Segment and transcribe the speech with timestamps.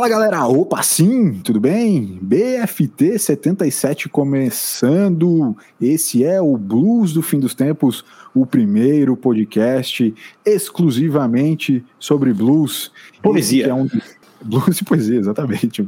[0.00, 2.18] Fala galera, opa sim, tudo bem?
[2.22, 5.54] BFT 77 começando.
[5.78, 8.02] Esse é o Blues do Fim dos Tempos,
[8.34, 12.90] o primeiro podcast exclusivamente sobre blues.
[13.22, 13.66] Poesia.
[13.66, 13.86] É um...
[14.42, 15.86] Blues e poesia, exatamente.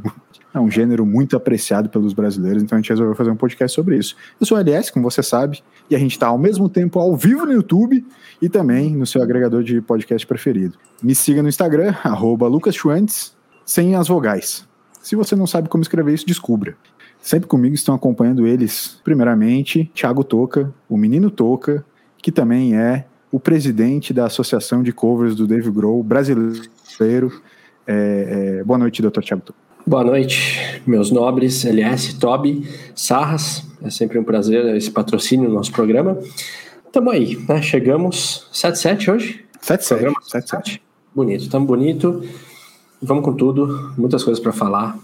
[0.53, 3.97] É um gênero muito apreciado pelos brasileiros, então a gente resolveu fazer um podcast sobre
[3.97, 4.15] isso.
[4.39, 7.17] Eu sou o LS, como você sabe, e a gente está ao mesmo tempo ao
[7.17, 8.05] vivo no YouTube
[8.39, 10.77] e também no seu agregador de podcast preferido.
[11.01, 13.33] Me siga no Instagram, arroba Lucas Schwantz,
[13.65, 14.67] sem as vogais.
[15.01, 16.75] Se você não sabe como escrever isso, descubra.
[17.21, 21.85] Sempre comigo estão acompanhando eles, primeiramente, Thiago Toca, o menino Toca,
[22.21, 27.41] que também é o presidente da Associação de Covers do Dave Grohl brasileiro.
[27.87, 29.21] É, é, boa noite, Dr.
[29.21, 29.59] Thiago Toca.
[29.85, 33.65] Boa noite, meus nobres, LS, Toby, Sarras.
[33.81, 36.17] É sempre um prazer esse patrocínio no nosso programa.
[36.91, 37.61] Tamo aí, né?
[37.61, 39.45] Chegamos 7-7 hoje?
[40.31, 40.79] 7-7.
[41.13, 42.23] Bonito, tamo bonito.
[43.03, 44.97] Vamos com tudo, muitas coisas para falar.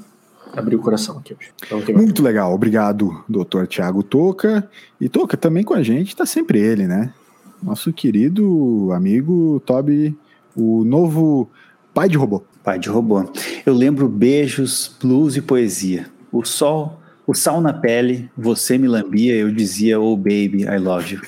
[0.55, 1.52] Abrir o coração aqui hoje.
[1.64, 4.67] Então, Muito legal, obrigado, doutor Tiago Toca.
[5.00, 7.14] E Toca, também com a gente está sempre ele, né?
[7.61, 10.17] Nosso querido amigo Toby,
[10.56, 11.50] o novo
[11.94, 12.41] pai de robô.
[12.64, 13.30] Pai de robô.
[13.66, 16.08] Eu lembro beijos, blues e poesia.
[16.31, 21.16] O sol, o sal na pele, você me lambia, eu dizia, oh baby, I love
[21.16, 21.22] you.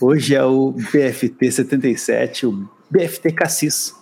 [0.00, 3.94] Hoje é o BFT 77, o BFT Cassis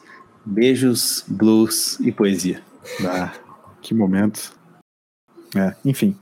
[0.50, 2.62] Beijos, blues e poesia.
[3.04, 3.32] Ah,
[3.82, 4.56] que momento.
[5.54, 6.14] É, enfim,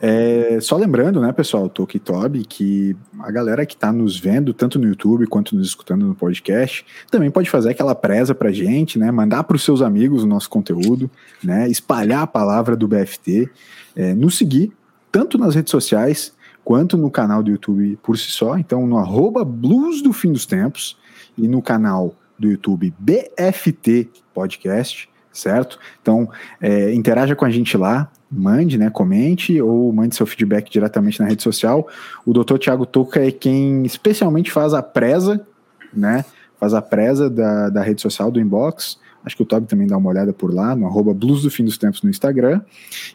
[0.00, 4.78] é, só lembrando, né, pessoal, Toki Toby, que a galera que está nos vendo, tanto
[4.78, 9.10] no YouTube quanto nos escutando no podcast, também pode fazer aquela presa pra gente, né,
[9.10, 11.10] mandar para os seus amigos o nosso conteúdo,
[11.42, 13.50] né, espalhar a palavra do BFT,
[13.96, 14.70] é, nos seguir,
[15.10, 19.44] tanto nas redes sociais quanto no canal do YouTube por si só, então no arroba
[19.44, 20.96] Blues do Fim dos Tempos
[21.38, 25.78] e no canal do YouTube BFT Podcast, certo?
[26.00, 26.28] Então,
[26.60, 31.26] é, interaja com a gente lá, mande, né, comente ou mande seu feedback diretamente na
[31.26, 31.88] rede social.
[32.26, 32.58] O Dr.
[32.58, 35.46] Tiago Toca é quem especialmente faz a presa,
[35.92, 36.24] né,
[36.58, 38.98] faz a presa da, da rede social do Inbox.
[39.24, 41.64] Acho que o Toby também dá uma olhada por lá, no arroba Blues do Fim
[41.64, 42.60] dos Tempos no Instagram.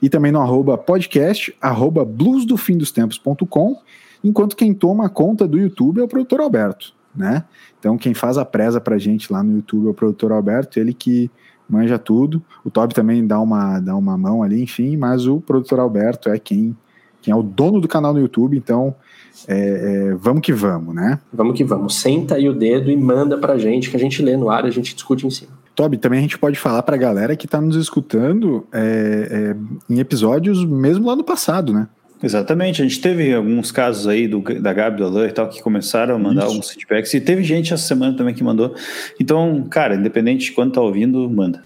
[0.01, 3.79] E também no arroba podcast, arroba bluesdofindostempos.com.
[4.23, 7.43] Enquanto quem toma conta do YouTube é o produtor Alberto né?
[7.79, 10.93] Então quem faz a presa pra gente lá no YouTube é o produtor Alberto, ele
[10.93, 11.29] que
[11.69, 12.41] manja tudo.
[12.63, 16.39] O Toby também dá uma, dá uma mão ali, enfim, mas o produtor Alberto é
[16.39, 16.75] quem,
[17.21, 18.95] quem é o dono do canal no YouTube, então
[19.47, 21.19] é, é, vamos que vamos, né?
[21.31, 21.95] Vamos que vamos.
[21.95, 24.71] Senta aí o dedo e manda pra gente, que a gente lê no ar a
[24.71, 25.51] gente discute em cima.
[25.75, 29.55] Toby, também a gente pode falar pra galera que tá nos escutando é,
[29.89, 31.87] é em episódios mesmo lá no passado, né?
[32.21, 35.61] Exatamente, a gente teve alguns casos aí do, da Gabi, do Alain e tal, que
[35.61, 36.51] começaram a mandar Isso.
[36.51, 38.75] alguns feedbacks, e teve gente essa semana também que mandou.
[39.19, 41.63] Então, cara, independente de quando tá ouvindo, manda.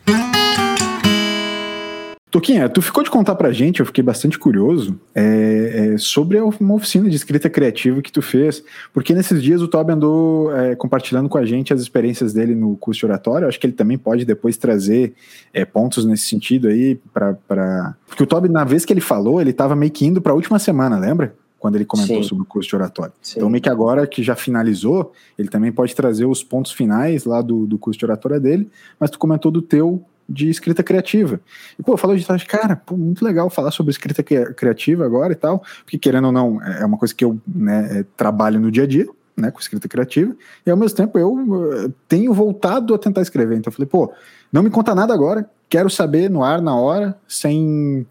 [2.34, 6.74] Toquinha, tu ficou de contar pra gente, eu fiquei bastante curioso, é, é, sobre uma
[6.74, 11.30] oficina de escrita criativa que tu fez, porque nesses dias o Toby andou é, compartilhando
[11.30, 14.26] com a gente as experiências dele no curso de oratório, acho que ele também pode
[14.26, 15.14] depois trazer
[15.54, 17.96] é, pontos nesse sentido aí, pra, pra...
[18.08, 20.58] porque o Toby, na vez que ele falou, ele tava meio que indo pra última
[20.58, 21.36] semana, lembra?
[21.60, 22.28] Quando ele comentou Sim.
[22.28, 23.14] sobre o curso de oratório.
[23.22, 23.36] Sim.
[23.38, 27.44] Então, meio que agora que já finalizou, ele também pode trazer os pontos finais lá
[27.44, 28.68] do, do curso de oratória dele,
[29.00, 31.40] mas tu comentou do teu de escrita criativa.
[31.78, 35.64] E, pô, falou de cara, pô, muito legal falar sobre escrita criativa agora e tal,
[35.84, 38.84] porque querendo ou não, é, é uma coisa que eu né, é, trabalho no dia
[38.84, 40.36] a dia, né, com escrita criativa,
[40.66, 43.58] e ao mesmo tempo eu eh, tenho voltado a tentar escrever.
[43.58, 44.14] Então eu falei, pô,
[44.52, 48.06] não me conta nada agora, quero saber no ar, na hora, sem,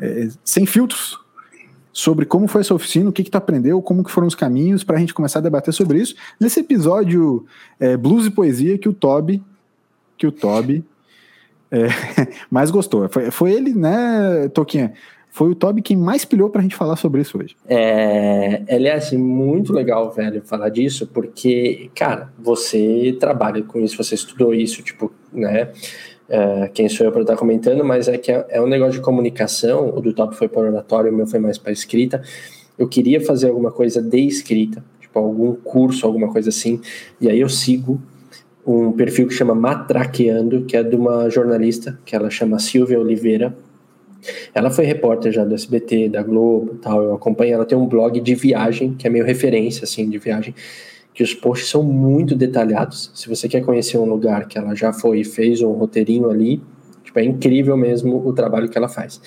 [0.00, 1.18] é, sem filtros,
[1.92, 4.84] sobre como foi essa oficina, o que, que tu aprendeu, como que foram os caminhos,
[4.84, 7.44] para a gente começar a debater sobre isso, nesse episódio
[7.80, 9.42] é, Blues e Poesia que o Toby,
[10.16, 10.84] que o Toby
[11.70, 11.88] é,
[12.50, 13.08] mais gostou.
[13.08, 14.92] Foi, foi ele, né, Toquinha?
[15.30, 17.54] Foi o Toby quem mais pilhou pra gente falar sobre isso hoje.
[17.68, 24.54] É, aliás, muito legal, velho, falar disso, porque, cara, você trabalha com isso, você estudou
[24.54, 25.70] isso, tipo, né?
[26.28, 29.00] É, quem sou eu para estar comentando, mas é que é, é, um negócio de
[29.00, 29.90] comunicação.
[29.96, 32.22] O do Top foi para oratório, o meu foi mais para escrita.
[32.76, 36.80] Eu queria fazer alguma coisa de escrita, tipo algum curso, alguma coisa assim,
[37.20, 38.00] e aí eu sigo
[38.68, 43.56] um perfil que chama Matraqueando, que é de uma jornalista, que ela chama Silvia Oliveira.
[44.54, 48.20] Ela foi repórter já do SBT, da Globo tal, eu acompanho, ela tem um blog
[48.20, 50.54] de viagem, que é meio referência, assim, de viagem,
[51.14, 53.10] que os posts são muito detalhados.
[53.14, 56.60] Se você quer conhecer um lugar que ela já foi e fez um roteirinho ali,
[57.02, 59.18] tipo, é incrível mesmo o trabalho que ela faz.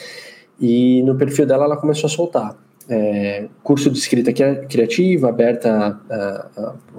[0.59, 2.55] E no perfil dela ela começou a soltar.
[2.89, 5.99] É, curso de escrita criativa, aberta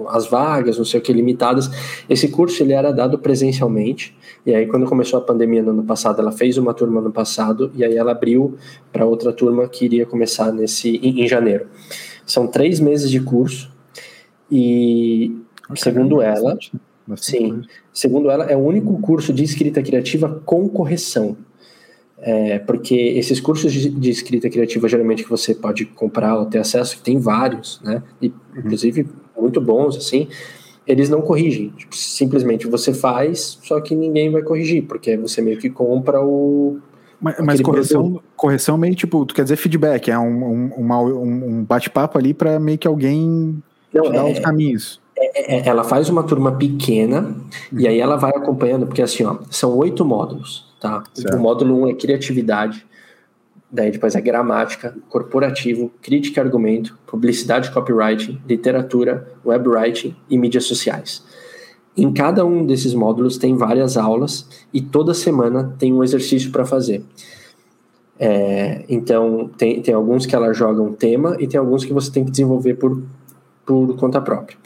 [0.07, 1.69] às vagas, não sei o que, limitadas.
[2.09, 4.15] Esse curso ele era dado presencialmente,
[4.45, 7.71] e aí quando começou a pandemia no ano passado, ela fez uma turma no passado,
[7.75, 8.57] e aí ela abriu
[8.91, 11.67] para outra turma que iria começar nesse em, em janeiro.
[12.25, 13.71] São três meses de curso,
[14.51, 15.35] e
[15.69, 16.71] okay, segundo ela, bastante,
[17.07, 17.67] bastante sim, coisa.
[17.93, 21.37] segundo ela, é o único curso de escrita criativa com correção.
[22.25, 26.59] É, porque esses cursos de, de, escrita criativa, geralmente, que você pode comprar ou ter
[26.59, 28.01] acesso, tem vários, né?
[28.21, 28.33] E, uhum.
[28.59, 29.05] inclusive,
[29.37, 30.29] muito bons, assim,
[30.87, 31.73] eles não corrigem.
[31.75, 36.79] Tipo, simplesmente você faz, só que ninguém vai corrigir, porque você meio que compra o.
[37.19, 42.17] Mas, mas correção, correção meio tipo, tu quer dizer feedback, é um, um, um bate-papo
[42.17, 43.61] ali para meio que alguém
[43.93, 45.02] não, dar é, os caminhos.
[45.33, 47.21] É, é, ela faz uma turma pequena
[47.71, 47.79] uhum.
[47.79, 50.73] e aí ela vai acompanhando, porque assim, ó, são oito módulos.
[50.79, 51.03] Tá?
[51.33, 52.85] O módulo 1 um é criatividade,
[53.71, 61.23] daí depois é gramática, corporativo, crítica e argumento, publicidade copywriting, literatura, webwriting e mídias sociais.
[61.95, 66.65] Em cada um desses módulos tem várias aulas e toda semana tem um exercício para
[66.65, 67.03] fazer.
[68.19, 72.11] É, então, tem, tem alguns que ela joga um tema e tem alguns que você
[72.11, 73.03] tem que desenvolver por,
[73.65, 74.57] por conta própria.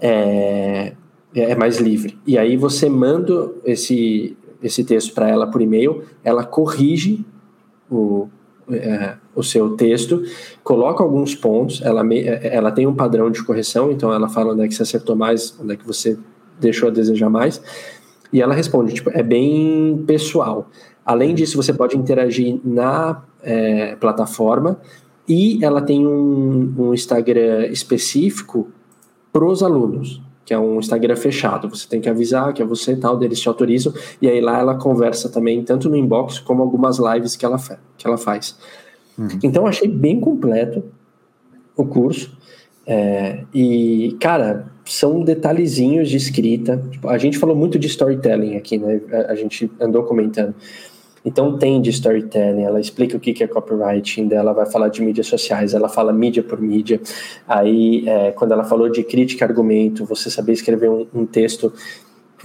[0.00, 0.92] É,
[1.34, 2.18] é mais livre.
[2.26, 7.24] E aí você manda esse, esse texto para ela por e-mail, ela corrige
[7.90, 8.28] o,
[8.70, 10.22] é, o seu texto,
[10.62, 14.62] coloca alguns pontos, ela, é, ela tem um padrão de correção, então ela fala onde
[14.62, 16.16] é que você acertou mais, onde é que você
[16.60, 17.60] deixou a desejar mais,
[18.32, 20.68] e ela responde, tipo, é bem pessoal.
[21.04, 24.80] Além disso, você pode interagir na é, plataforma
[25.28, 28.68] e ela tem um, um Instagram específico
[29.34, 31.68] para os alunos que é um Instagram fechado.
[31.68, 34.58] Você tem que avisar que é você e tal, eles te autorizam, e aí lá
[34.58, 37.58] ela conversa também, tanto no inbox como algumas lives que ela,
[37.96, 38.56] que ela faz.
[39.16, 39.28] Uhum.
[39.42, 40.84] Então achei bem completo
[41.76, 42.36] o curso.
[42.86, 46.82] É, e, cara, são detalhezinhos de escrita.
[46.90, 49.00] Tipo, a gente falou muito de storytelling aqui, né?
[49.10, 50.54] A, a gente andou comentando.
[51.24, 55.26] Então tem de storytelling, ela explica o que é copywriting, ela vai falar de mídias
[55.26, 57.00] sociais, ela fala mídia por mídia.
[57.48, 61.72] Aí, é, quando ela falou de crítica argumento, você saber escrever um, um texto,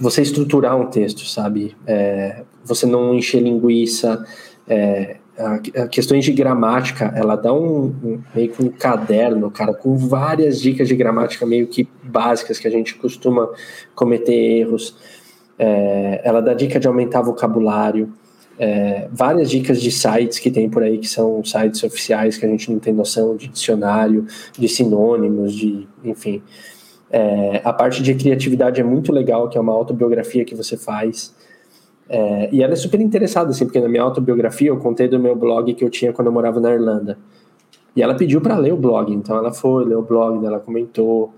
[0.00, 1.76] você estruturar um texto, sabe?
[1.86, 4.24] É, você não encher linguiça.
[4.66, 9.74] É, a, a questões de gramática, ela dá um, um, meio que um caderno, cara,
[9.74, 13.50] com várias dicas de gramática meio que básicas que a gente costuma
[13.94, 14.96] cometer erros.
[15.58, 18.10] É, ela dá dica de aumentar vocabulário
[18.62, 22.48] é, várias dicas de sites que tem por aí, que são sites oficiais que a
[22.48, 26.42] gente não tem noção de dicionário, de sinônimos, de enfim.
[27.10, 31.34] É, a parte de criatividade é muito legal, que é uma autobiografia que você faz.
[32.06, 35.34] É, e ela é super interessada, assim, porque na minha autobiografia eu contei do meu
[35.34, 37.16] blog que eu tinha quando eu morava na Irlanda.
[37.96, 41.32] E ela pediu para ler o blog, então ela foi, leu o blog, ela comentou.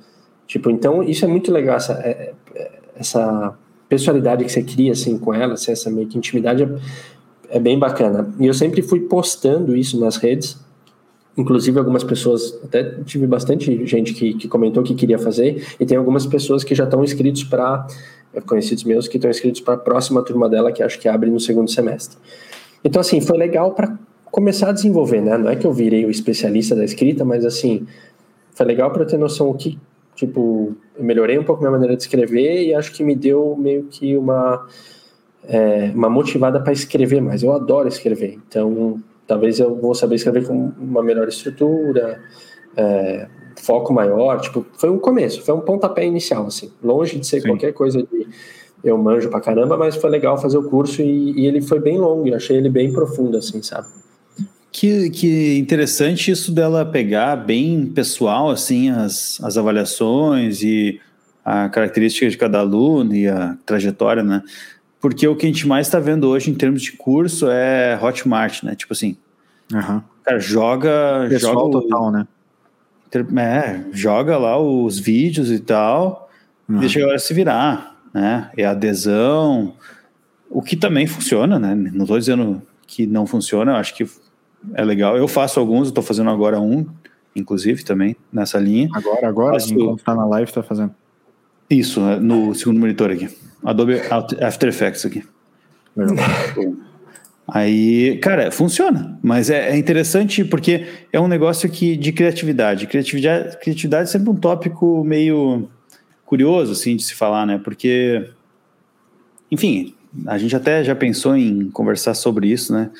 [0.44, 3.56] Tipo, então isso é muito legal, essa, é, é, essa
[3.92, 7.78] pessoalidade que você cria assim com ela, assim, essa meio que intimidade é, é bem
[7.78, 8.32] bacana.
[8.40, 10.58] E eu sempre fui postando isso nas redes.
[11.36, 15.98] Inclusive, algumas pessoas, até tive bastante gente que, que comentou que queria fazer, e tem
[15.98, 17.86] algumas pessoas que já estão inscritos para,
[18.46, 21.38] conhecidos meus, que estão inscritos para a próxima turma dela, que acho que abre no
[21.38, 22.16] segundo semestre.
[22.82, 23.98] Então, assim, foi legal para
[24.30, 25.36] começar a desenvolver, né?
[25.36, 27.86] Não é que eu virei o especialista da escrita, mas, assim,
[28.54, 29.78] foi legal para ter noção o que,
[30.14, 33.84] Tipo, eu melhorei um pouco minha maneira de escrever e acho que me deu meio
[33.84, 34.66] que uma,
[35.44, 37.42] é, uma motivada para escrever mais.
[37.42, 42.20] Eu adoro escrever, então talvez eu vou saber escrever com uma melhor estrutura,
[42.76, 43.26] é,
[43.60, 44.40] foco maior.
[44.40, 47.48] Tipo, foi um começo, foi um pontapé inicial, assim, longe de ser Sim.
[47.48, 48.26] qualquer coisa de
[48.84, 51.98] eu manjo pra caramba, mas foi legal fazer o curso e, e ele foi bem
[51.98, 53.86] longo, eu achei ele bem profundo, assim, sabe?
[54.82, 61.00] Que, que interessante isso dela pegar bem pessoal, assim, as, as avaliações e
[61.44, 64.42] a característica de cada aluno e a trajetória, né?
[65.00, 68.64] Porque o que a gente mais está vendo hoje em termos de curso é Hotmart,
[68.64, 68.74] né?
[68.74, 69.16] Tipo assim,
[69.72, 70.02] uhum.
[70.24, 71.28] cara, joga...
[71.28, 72.26] Pessoal joga total, né?
[73.40, 76.28] É, joga lá os vídeos e tal,
[76.68, 76.80] uhum.
[76.80, 78.50] deixa a galera se virar, né?
[78.56, 79.76] É adesão,
[80.50, 81.72] o que também funciona, né?
[81.72, 84.04] Não estou dizendo que não funciona, eu acho que
[84.74, 85.16] é legal.
[85.16, 86.86] Eu faço alguns, estou fazendo agora um,
[87.34, 88.88] inclusive, também, nessa linha.
[88.92, 89.74] Agora, agora, faço...
[89.74, 90.94] enquanto está na live, está fazendo.
[91.68, 93.28] Isso, é, no segundo monitor aqui.
[93.64, 93.94] Adobe
[94.40, 95.24] After Effects aqui.
[95.96, 96.16] Legal.
[97.48, 102.86] Aí, cara, funciona, mas é, é, interessante porque é um negócio que de criatividade.
[102.86, 105.68] Criatividade, criatividade é sempre um tópico meio
[106.24, 107.60] curioso, assim, de se falar, né?
[107.62, 108.30] Porque,
[109.50, 109.92] enfim,
[110.26, 112.90] a gente até já pensou em conversar sobre isso, né?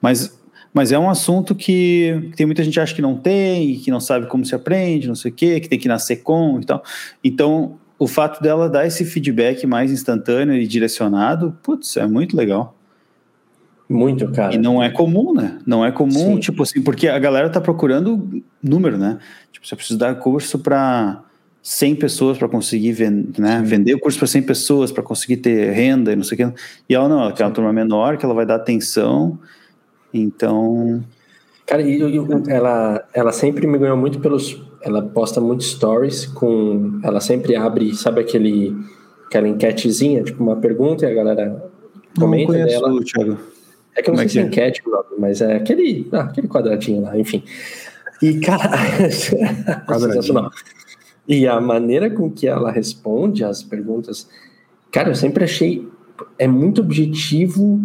[0.00, 0.37] Mas
[0.78, 3.98] Mas é um assunto que tem muita gente que acha que não tem, que não
[3.98, 6.84] sabe como se aprende, não sei o quê, que tem que nascer com e tal.
[7.24, 12.76] Então, o fato dela dar esse feedback mais instantâneo e direcionado, putz, é muito legal.
[13.88, 14.54] Muito, cara.
[14.54, 15.58] E não é comum, né?
[15.66, 16.38] Não é comum, Sim.
[16.38, 19.18] tipo assim, porque a galera tá procurando número, né?
[19.50, 21.24] Tipo, você precisa dar curso para
[21.60, 23.60] 100 pessoas para conseguir vend né?
[23.64, 26.60] vender o curso para 100 pessoas, para conseguir ter renda e não sei o que.
[26.88, 29.36] E ela não, ela quer uma turma menor, que ela vai dar atenção.
[30.12, 31.02] Então.
[31.66, 34.62] Cara, e, e, ela, ela sempre me ganhou muito pelos.
[34.82, 37.00] Ela posta muito stories com.
[37.02, 38.76] Ela sempre abre, sabe aquele.
[39.26, 41.70] Aquela enquetezinha, tipo uma pergunta e a galera
[42.18, 43.04] comenta não conheço, dela.
[43.04, 43.38] Thiago.
[43.94, 44.82] É que eu não Como sei é se é enquete,
[45.18, 47.42] mas é aquele, ah, aquele quadradinho lá, enfim.
[48.22, 48.70] E, cara,
[49.10, 50.50] sensacional.
[51.26, 54.28] E a maneira com que ela responde as perguntas,
[54.90, 55.86] cara, eu sempre achei
[56.38, 57.80] é muito objetivo,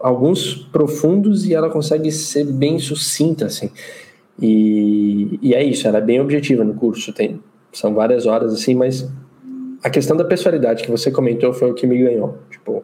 [0.00, 3.70] alguns profundos e ela consegue ser bem sucinta, assim.
[4.40, 7.40] E, e é isso, ela é bem objetiva no curso, tem
[7.72, 9.06] são várias horas assim, mas
[9.82, 12.38] a questão da pessoalidade que você comentou foi o que me ganhou.
[12.50, 12.82] Tipo,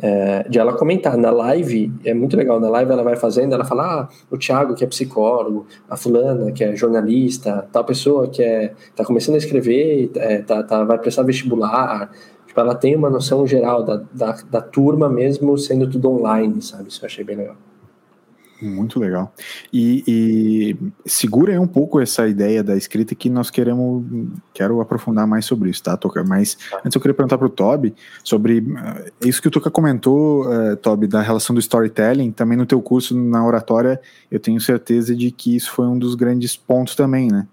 [0.00, 3.64] é, de ela comentar na live, é muito legal, na live ela vai fazendo, ela
[3.64, 8.42] fala, ah, o Thiago que é psicólogo, a fulana que é jornalista, tal pessoa que
[8.42, 12.10] é, tá começando a escrever, é, tá, tá, vai prestar vestibular,
[12.52, 16.90] tipo, ela tem uma noção geral da, da, da turma mesmo sendo tudo online, sabe,
[16.90, 17.56] isso eu achei bem legal.
[18.60, 19.34] Muito legal.
[19.72, 24.04] E, e segura aí um pouco essa ideia da escrita que nós queremos,
[24.54, 26.22] quero aprofundar mais sobre isso, tá, Toca?
[26.22, 27.92] Mas antes eu queria perguntar para o Toby
[28.22, 32.64] sobre uh, isso que o Toca comentou, uh, Toby, da relação do storytelling, também no
[32.64, 36.94] teu curso na oratória, eu tenho certeza de que isso foi um dos grandes pontos
[36.94, 37.48] também, né?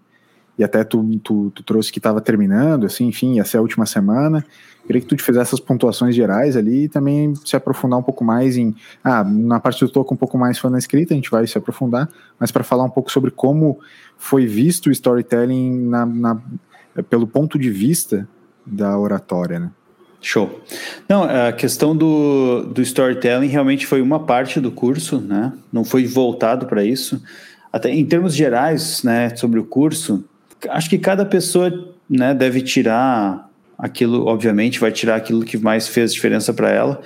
[0.60, 3.88] E até tu, tu, tu trouxe que estava terminando, assim, enfim, ia ser a última
[3.88, 4.46] semana,
[4.90, 8.24] Queria que tu te fizesse essas pontuações gerais ali e também se aprofundar um pouco
[8.24, 8.74] mais em.
[9.04, 11.56] Ah, na parte do toco um pouco mais foi na escrita, a gente vai se
[11.56, 13.80] aprofundar, mas para falar um pouco sobre como
[14.18, 16.42] foi visto o storytelling na, na,
[17.08, 18.28] pelo ponto de vista
[18.66, 19.70] da oratória, né?
[20.22, 20.60] Show.
[21.08, 25.54] Não, a questão do, do storytelling realmente foi uma parte do curso, né?
[25.72, 27.22] Não foi voltado para isso.
[27.72, 30.26] Até em termos gerais, né, sobre o curso,
[30.68, 36.14] acho que cada pessoa, né, deve tirar aquilo, obviamente, vai tirar aquilo que mais fez
[36.14, 37.02] diferença para ela.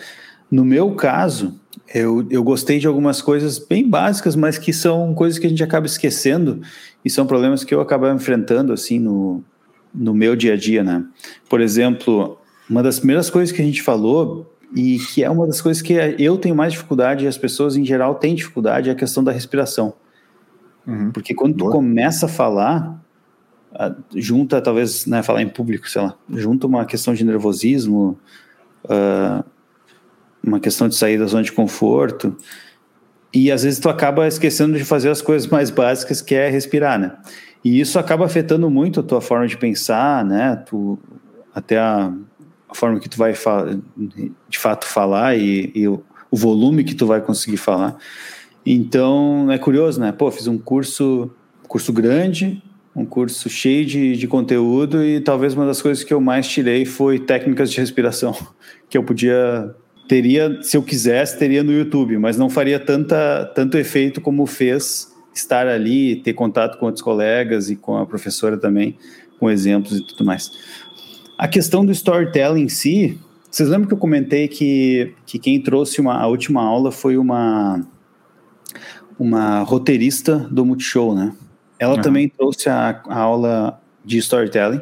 [0.49, 1.59] No meu caso,
[1.93, 5.63] eu, eu gostei de algumas coisas bem básicas, mas que são coisas que a gente
[5.63, 6.61] acaba esquecendo
[7.03, 9.43] e são problemas que eu acabo enfrentando assim no,
[9.93, 11.03] no meu dia a dia, né?
[11.49, 12.37] Por exemplo,
[12.69, 15.93] uma das primeiras coisas que a gente falou e que é uma das coisas que
[16.17, 19.31] eu tenho mais dificuldade e as pessoas em geral têm dificuldade é a questão da
[19.31, 19.93] respiração.
[20.87, 21.11] Uhum.
[21.11, 21.71] Porque quando Boa.
[21.71, 23.02] tu começa a falar,
[24.15, 28.19] junta talvez né, falar em público, sei lá, junta uma questão de nervosismo,
[28.85, 29.43] uh,
[30.43, 32.35] uma questão de sair da zona de conforto
[33.33, 36.99] e às vezes tu acaba esquecendo de fazer as coisas mais básicas que é respirar,
[36.99, 37.13] né?
[37.63, 40.55] E isso acaba afetando muito a tua forma de pensar, né?
[40.67, 40.99] Tu
[41.55, 42.13] até a,
[42.69, 43.33] a forma que tu vai
[44.49, 47.97] de fato falar e, e o, o volume que tu vai conseguir falar.
[48.63, 50.11] Então é curioso, né?
[50.11, 51.31] Pô, fiz um curso
[51.67, 52.61] curso grande,
[52.95, 56.85] um curso cheio de, de conteúdo e talvez uma das coisas que eu mais tirei
[56.85, 58.35] foi técnicas de respiração,
[58.89, 59.73] que eu podia
[60.07, 65.11] teria, se eu quisesse, teria no YouTube, mas não faria tanta, tanto efeito como fez
[65.33, 68.97] estar ali, ter contato com outros colegas e com a professora também,
[69.39, 70.51] com exemplos e tudo mais.
[71.37, 73.17] A questão do storytelling em si,
[73.49, 77.81] vocês lembram que eu comentei que, que quem trouxe uma, a última aula foi uma,
[79.17, 81.33] uma roteirista do Multishow, né?
[81.83, 82.01] Ela uhum.
[82.01, 84.81] também trouxe a, a, aula de storytelling.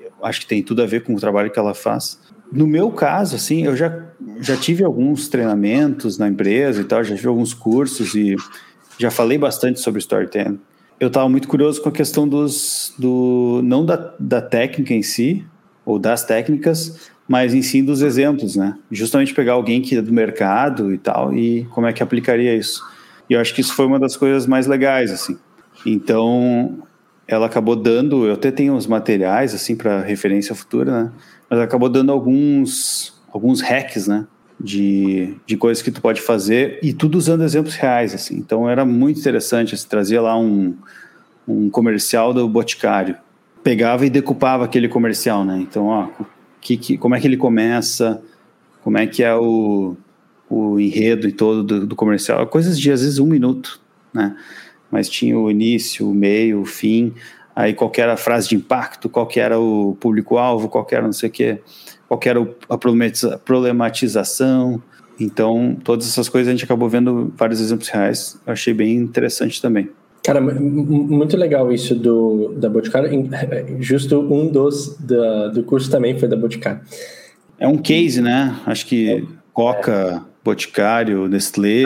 [0.00, 2.20] Eu acho que tem tudo a ver com o trabalho que ela faz.
[2.52, 4.06] No meu caso, assim, eu já,
[4.38, 8.36] já tive alguns treinamentos na empresa e tal, já tive alguns cursos e
[8.96, 10.60] já falei bastante sobre storytelling.
[11.00, 15.44] Eu estava muito curioso com a questão dos, do, não da, da técnica em si,
[15.84, 18.78] ou das técnicas, mas em si dos exemplos, né?
[18.92, 22.80] Justamente pegar alguém que é do mercado e tal, e como é que aplicaria isso.
[23.28, 25.36] E eu acho que isso foi uma das coisas mais legais, assim.
[25.86, 26.78] Então,
[27.26, 31.12] ela acabou dando, eu até tenho uns materiais assim para referência futura, né?
[31.48, 34.26] Mas acabou dando alguns alguns hacks, né?
[34.60, 38.36] De, de coisas que tu pode fazer e tudo usando exemplos reais, assim.
[38.36, 40.74] Então era muito interessante, assim, trazia lá um,
[41.46, 43.16] um comercial do Boticário.
[43.62, 45.58] Pegava e decupava aquele comercial, né?
[45.60, 46.08] Então, ó,
[46.60, 48.20] que, que, como é que ele começa,
[48.82, 49.96] como é que é o,
[50.48, 52.46] o enredo e todo do, do comercial.
[52.46, 53.80] Coisas de, às vezes, um minuto,
[54.12, 54.34] né?
[54.90, 57.12] Mas tinha o início, o meio, o fim,
[57.54, 61.28] aí qual era a frase de impacto, qual era o público-alvo, qual era não sei
[61.28, 61.58] o quê,
[62.08, 64.82] qual era a problematização,
[65.20, 68.40] Então, todas essas coisas a gente acabou vendo vários exemplos reais.
[68.46, 69.90] Eu achei bem interessante também.
[70.22, 73.10] Cara, muito legal isso do, da Boticário.
[73.80, 76.80] Justo um dos da, do curso também foi da Boticário.
[77.58, 78.56] É um case, né?
[78.66, 81.82] Acho que Coca, Boticário, Nestlé,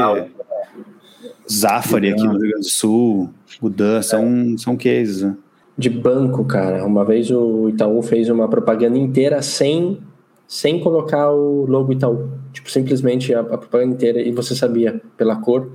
[1.50, 3.30] Zafari aqui no Rio Grande do Sul,
[3.60, 5.36] o Dan, são, são cases, né?
[5.76, 6.84] De banco, cara.
[6.84, 9.98] Uma vez o Itaú fez uma propaganda inteira sem,
[10.46, 12.30] sem colocar o logo Itaú.
[12.52, 15.70] Tipo, simplesmente a, a propaganda inteira e você sabia pela cor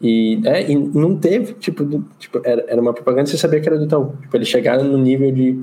[0.00, 3.68] e, é, e não teve, tipo, tipo era, era uma propaganda e você sabia que
[3.68, 4.12] era do Itaú.
[4.22, 5.60] Tipo, eles chegaram no nível de,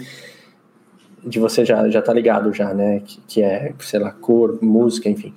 [1.25, 3.01] de você já, já tá ligado já, né?
[3.05, 5.33] Que, que é, sei lá, cor, música, enfim.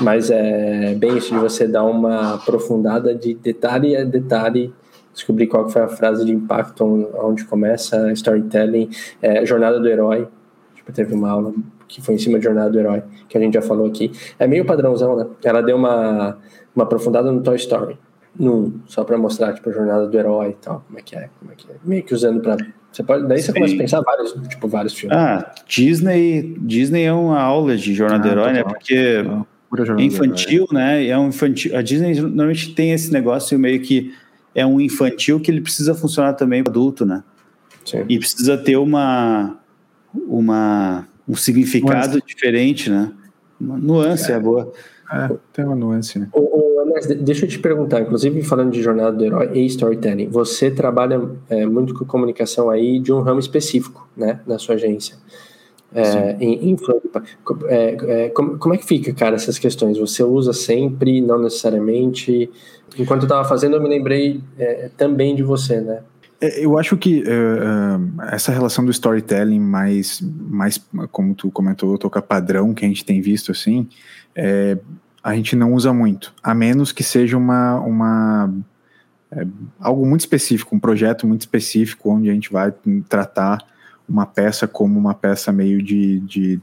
[0.00, 4.72] Mas é bem isso de você dar uma aprofundada de detalhe a detalhe,
[5.12, 6.84] descobrir qual foi a frase de impacto,
[7.22, 10.26] onde começa storytelling, é, jornada do herói.
[10.74, 11.52] Tipo, teve uma aula
[11.86, 14.10] que foi em cima de jornada do herói, que a gente já falou aqui.
[14.38, 15.26] É meio padrãozão, né?
[15.44, 16.38] Ela deu uma,
[16.74, 17.98] uma aprofundada no Toy Story
[18.38, 21.28] num, só para mostrar tipo a jornada do herói e tal, como é que é,
[21.38, 22.56] como é que é, meio que usando para
[22.90, 23.46] você pode, daí Sim.
[23.46, 25.16] você começa a pensar vários, tipo vários filmes.
[25.16, 28.62] Ah, Disney, Disney é uma aula de jornada ah, do herói, né?
[28.62, 29.24] Porque
[29.98, 31.06] é infantil, né?
[31.06, 31.76] É um infantil.
[31.76, 34.12] A Disney normalmente tem esse negócio meio que
[34.54, 37.22] é um infantil que ele precisa funcionar também para adulto, né?
[37.84, 38.04] Sim.
[38.08, 39.58] E precisa ter uma
[40.14, 42.26] uma um significado nuance.
[42.26, 43.12] diferente, né?
[43.60, 44.72] Uma nuance é, é boa.
[45.10, 46.28] É, tem uma nuance, né?
[46.92, 51.20] Mas deixa eu te perguntar, inclusive falando de jornada do herói e storytelling, você trabalha
[51.48, 55.16] é, muito com comunicação aí de um ramo específico, né, na sua agência.
[55.94, 56.76] É, em, em
[57.66, 59.98] é, é, como, como, é que fica, cara, essas questões?
[59.98, 62.50] Você usa sempre, não necessariamente?
[62.98, 66.00] Enquanto eu estava fazendo, eu me lembrei é, também de você, né?
[66.40, 72.20] É, eu acho que uh, essa relação do storytelling mais, mais, como tu comentou, toca
[72.20, 73.88] padrão que a gente tem visto assim,
[74.34, 74.76] é,
[75.22, 78.52] a gente não usa muito, a menos que seja uma, uma
[79.30, 79.46] é,
[79.78, 82.74] algo muito específico, um projeto muito específico, onde a gente vai
[83.08, 83.58] tratar
[84.08, 86.60] uma peça como uma peça meio de, de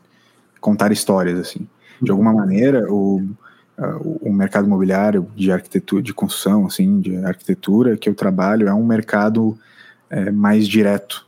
[0.60, 1.68] contar histórias, assim.
[2.02, 3.28] De alguma maneira, o,
[4.22, 8.86] o mercado imobiliário de arquitetura, de construção, assim, de arquitetura que eu trabalho é um
[8.86, 9.58] mercado
[10.10, 11.28] é, mais direto,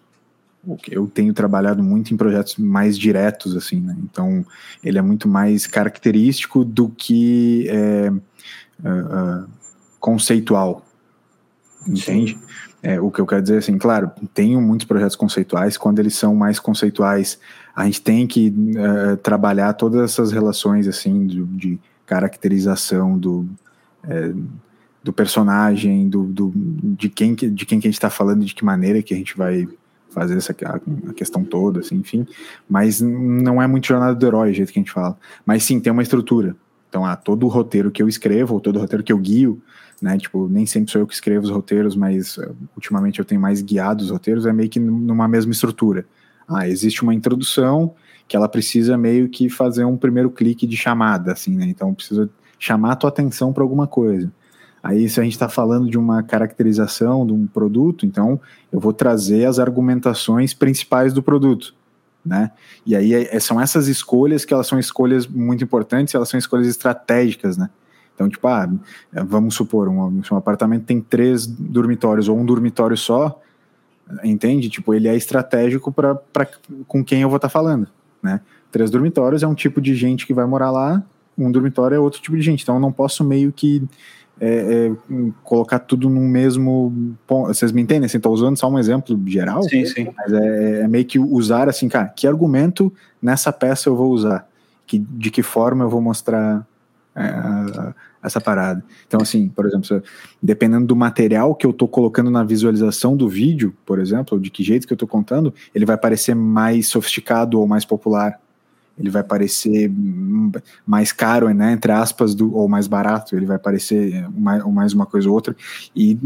[0.89, 3.95] eu tenho trabalhado muito em projetos mais diretos, assim, né?
[4.03, 4.45] Então,
[4.83, 8.11] ele é muito mais característico do que é,
[9.99, 10.85] conceitual,
[11.87, 12.37] entende?
[12.83, 16.35] É, o que eu quero dizer, assim, claro, tenho muitos projetos conceituais, quando eles são
[16.35, 17.39] mais conceituais,
[17.75, 23.45] a gente tem que uh, trabalhar todas essas relações, assim, de, de caracterização do...
[24.03, 24.33] É,
[25.03, 28.63] do personagem, do, do, de, quem, de quem que a gente está falando, de que
[28.63, 29.67] maneira que a gente vai
[30.11, 32.27] fazer essa a, questão toda, assim, enfim.
[32.69, 35.17] Mas não é muito jornada do herói, o jeito que a gente fala.
[35.45, 36.55] Mas sim, tem uma estrutura.
[36.87, 39.61] Então, ah, todo o roteiro que eu escrevo, ou todo o roteiro que eu guio,
[40.01, 40.17] né?
[40.17, 43.61] Tipo, nem sempre sou eu que escrevo os roteiros, mas uh, ultimamente eu tenho mais
[43.61, 46.05] guiado os roteiros, é meio que numa mesma estrutura.
[46.47, 47.93] Ah, existe uma introdução
[48.27, 51.65] que ela precisa meio que fazer um primeiro clique de chamada, assim, né?
[51.65, 54.31] Então precisa chamar a tua atenção para alguma coisa.
[54.83, 58.39] Aí, se a gente está falando de uma caracterização de um produto, então
[58.71, 61.75] eu vou trazer as argumentações principais do produto.
[62.25, 62.51] Né?
[62.85, 66.67] E aí é, são essas escolhas que elas são escolhas muito importantes, elas são escolhas
[66.67, 67.69] estratégicas, né?
[68.15, 68.69] Então, tipo, ah,
[69.25, 73.41] vamos supor, um, um apartamento tem três dormitórios ou um dormitório só,
[74.23, 74.69] entende?
[74.69, 76.19] Tipo, ele é estratégico para
[76.87, 77.87] com quem eu vou estar tá falando,
[78.21, 78.41] né?
[78.71, 81.03] Três dormitórios é um tipo de gente que vai morar lá,
[81.37, 82.63] um dormitório é outro tipo de gente.
[82.63, 83.83] Então, eu não posso meio que
[84.39, 84.91] é, é,
[85.43, 87.47] colocar tudo no mesmo ponto.
[87.47, 88.05] Vocês me entendem?
[88.05, 89.61] Assim, usando só um exemplo geral.
[89.63, 90.07] Sim, sim.
[90.17, 94.47] Mas é, é, meio que usar assim, cara, que argumento nessa peça eu vou usar?
[94.87, 96.65] Que, de que forma eu vou mostrar
[97.15, 97.93] é,
[98.23, 98.83] essa parada?
[99.07, 100.03] Então, assim, por exemplo,
[100.41, 104.63] dependendo do material que eu estou colocando na visualização do vídeo, por exemplo, de que
[104.63, 108.39] jeito que eu estou contando, ele vai parecer mais sofisticado ou mais popular
[108.97, 109.91] ele vai parecer
[110.85, 115.05] mais caro, né, entre aspas, do, ou mais barato, ele vai parecer mais, mais uma
[115.05, 115.55] coisa ou outra,
[115.95, 116.17] e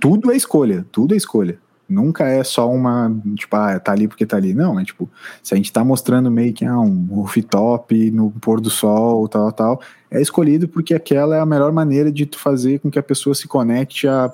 [0.00, 1.58] tudo é escolha, tudo é escolha.
[1.90, 4.54] Nunca é só uma, tipo, ah, tá ali porque tá ali.
[4.54, 5.10] Não, é tipo,
[5.42, 9.50] se a gente tá mostrando meio que ah, um rooftop no pôr do sol, tal,
[9.50, 13.02] tal, é escolhido porque aquela é a melhor maneira de tu fazer com que a
[13.02, 14.32] pessoa se conecte a,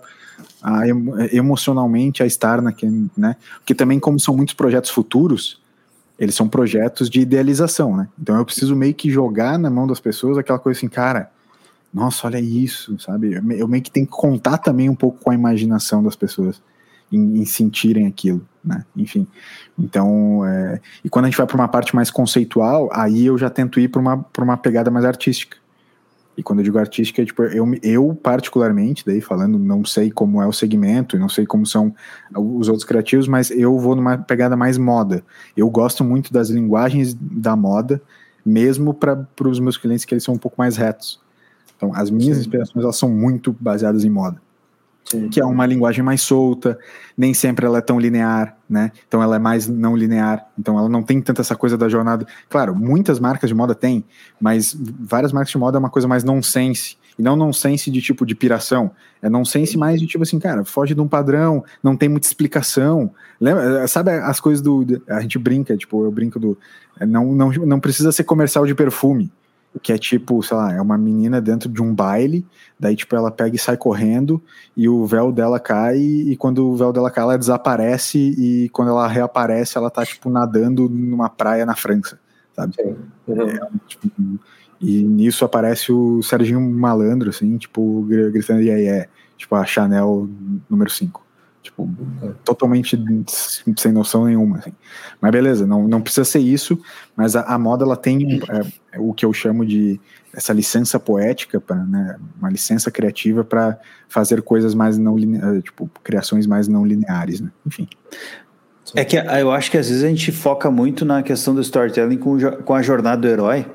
[0.63, 0.83] a
[1.33, 3.37] emocionalmente a estar naquele, né?
[3.57, 5.59] Porque também, como são muitos projetos futuros,
[6.19, 8.07] eles são projetos de idealização, né?
[8.21, 11.31] Então eu preciso meio que jogar na mão das pessoas aquela coisa assim, cara,
[11.93, 13.33] nossa, olha isso, sabe?
[13.33, 16.61] Eu meio que tenho que contar também um pouco com a imaginação das pessoas
[17.13, 18.85] em, em sentirem aquilo, né?
[18.97, 19.27] Enfim,
[19.79, 20.81] então, é...
[21.05, 23.89] e quando a gente vai para uma parte mais conceitual, aí eu já tento ir
[23.89, 25.57] para uma, uma pegada mais artística.
[26.37, 30.47] E quando eu digo artística, tipo, eu, eu particularmente, daí falando, não sei como é
[30.47, 31.95] o segmento, não sei como são
[32.35, 35.25] os outros criativos, mas eu vou numa pegada mais moda.
[35.57, 38.03] Eu gosto muito das linguagens da moda,
[38.45, 41.19] mesmo para os meus clientes que eles são um pouco mais retos.
[41.75, 42.43] Então, as minhas Sim.
[42.43, 44.41] inspirações elas são muito baseadas em moda.
[45.09, 45.29] Sim.
[45.29, 46.77] que é uma linguagem mais solta,
[47.17, 48.91] nem sempre ela é tão linear, né?
[49.07, 52.27] Então ela é mais não linear, então ela não tem tanta essa coisa da jornada.
[52.51, 54.05] Claro, muitas marcas de moda têm,
[54.41, 58.27] mas várias marcas de moda é uma coisa mais nonsense, e não nonsense de tipo
[58.27, 58.91] de piração,
[59.23, 63.11] é nonsense mais de tipo assim, cara, foge de um padrão, não tem muita explicação.
[63.41, 66.59] Lembra, sabe as coisas do a gente brinca, tipo, eu brinco do
[67.01, 69.31] não não não precisa ser comercial de perfume
[69.83, 72.47] que é tipo, sei lá, é uma menina dentro de um baile,
[72.79, 74.43] daí tipo ela pega e sai correndo
[74.77, 78.89] e o véu dela cai e quando o véu dela cai ela desaparece e quando
[78.89, 82.19] ela reaparece ela tá tipo nadando numa praia na França,
[82.55, 82.75] sabe?
[83.27, 83.49] Uhum.
[83.49, 84.11] É, tipo,
[84.81, 90.29] e nisso aparece o Serginho Malandro assim, tipo gritando e aí é, tipo a Chanel
[90.69, 91.26] número 5.
[91.67, 91.89] Tipo,
[92.45, 92.99] totalmente
[93.77, 94.59] sem noção nenhuma.
[94.59, 94.73] Assim.
[95.21, 96.81] Mas beleza, não, não precisa ser isso,
[97.17, 98.41] mas a, a moda ela tem
[98.93, 100.01] é, o que eu chamo de
[100.33, 105.91] essa licença poética, pra, né, uma licença criativa para fazer coisas mais não lineares, tipo,
[106.05, 107.51] criações mais não lineares, né?
[107.67, 107.89] Enfim.
[108.95, 112.19] É que eu acho que às vezes a gente foca muito na questão do storytelling
[112.19, 113.67] com, com a jornada do herói,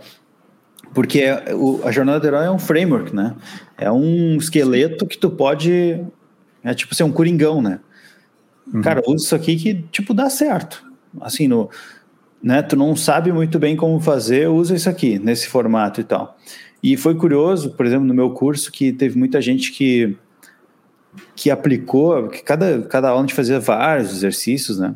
[0.93, 1.43] porque é,
[1.83, 3.35] a jornada do herói é um framework, né?
[3.77, 5.99] É um esqueleto que tu pode
[6.63, 7.79] é tipo ser um coringão, né?
[8.73, 8.81] Uhum.
[8.81, 10.83] Cara, usa isso aqui que, tipo, dá certo.
[11.19, 11.69] Assim, no,
[12.41, 12.61] né?
[12.61, 16.37] Tu não sabe muito bem como fazer, usa isso aqui, nesse formato e tal.
[16.83, 20.17] E foi curioso, por exemplo, no meu curso, que teve muita gente que,
[21.35, 24.95] que aplicou, que cada, cada aula a gente fazia vários exercícios, né?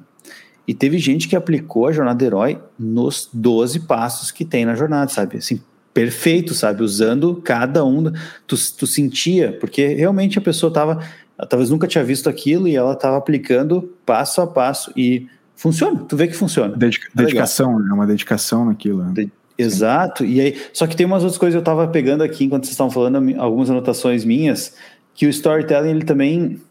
[0.67, 4.73] E teve gente que aplicou a jornada do herói nos 12 passos que tem na
[4.73, 5.37] jornada, sabe?
[5.37, 5.61] Assim,
[5.93, 6.81] perfeito, sabe?
[6.81, 8.11] Usando cada um.
[8.47, 11.03] Tu, tu sentia, porque realmente a pessoa tava
[11.37, 15.99] ela talvez nunca tinha visto aquilo e ela estava aplicando passo a passo e funciona.
[16.07, 16.75] Tu vê que funciona.
[16.75, 19.03] Dedica é dedicação, é uma dedicação naquilo.
[19.03, 19.11] Né?
[19.13, 20.23] De exato.
[20.25, 22.73] E aí, só que tem umas outras coisas que eu estava pegando aqui enquanto vocês
[22.73, 24.75] estavam falando, algumas anotações minhas,
[25.13, 26.61] que o storytelling ele também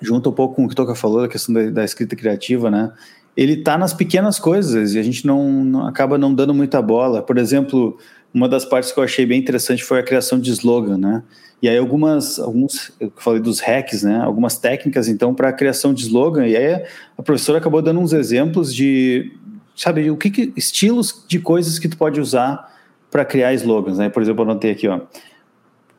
[0.00, 2.70] junta um pouco com o que o Toca falou da questão da, da escrita criativa,
[2.70, 2.92] né?
[3.34, 7.22] Ele está nas pequenas coisas e a gente não, não acaba não dando muita bola.
[7.22, 7.98] Por exemplo,
[8.34, 11.22] uma das partes que eu achei bem interessante foi a criação de slogan, né?
[11.60, 14.20] E aí algumas, alguns, eu falei dos hacks, né?
[14.20, 16.46] Algumas técnicas, então, para a criação de slogan.
[16.46, 16.84] E aí
[17.16, 19.32] a professora acabou dando uns exemplos de,
[19.76, 22.72] sabe, o que, que estilos de coisas que tu pode usar
[23.10, 24.08] para criar slogans, né?
[24.08, 25.02] Por exemplo, eu anotei aqui, ó,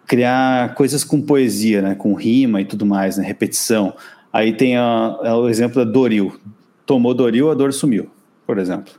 [0.06, 1.96] criar coisas com poesia, né?
[1.96, 3.26] Com rima e tudo mais, né?
[3.26, 3.94] Repetição.
[4.34, 6.38] Aí tem a, a, o exemplo da Doril.
[6.86, 8.10] Tomou Doril, a dor sumiu,
[8.46, 8.92] por exemplo.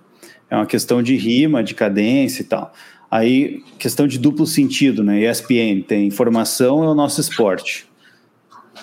[0.48, 2.72] É uma questão de rima, de cadência e tal.
[3.14, 5.20] Aí, questão de duplo sentido, né?
[5.20, 7.86] ESPN tem informação é o nosso esporte.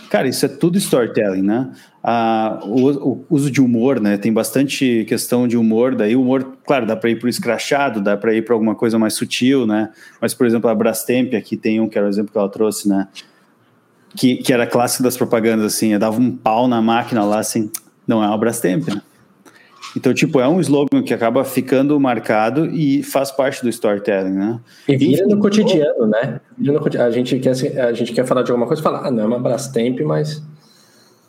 [0.10, 1.70] Cara, isso é tudo storytelling, né?
[2.02, 4.16] Ah, o, o, uso de humor, né?
[4.16, 5.96] Tem bastante questão de humor.
[5.96, 8.98] Daí, humor, claro, dá para ir para o escrachado, dá para ir para alguma coisa
[8.98, 9.90] mais sutil, né?
[10.22, 12.88] Mas, por exemplo, a Brastemp aqui tem um que era o exemplo que ela trouxe,
[12.88, 13.10] né?
[14.16, 15.92] Que, que era clássico das propagandas, assim.
[15.92, 17.70] Eu dava um pau na máquina lá, assim.
[18.08, 19.02] Não é uma Brastemp, né?
[19.96, 24.60] Então, tipo, é um slogan que acaba ficando marcado e faz parte do storytelling, né?
[24.88, 26.40] E vira no cotidiano, né?
[27.00, 27.52] A gente, quer,
[27.82, 30.42] a gente quer falar de alguma coisa e falar, ah, não é uma Brastemp, mas...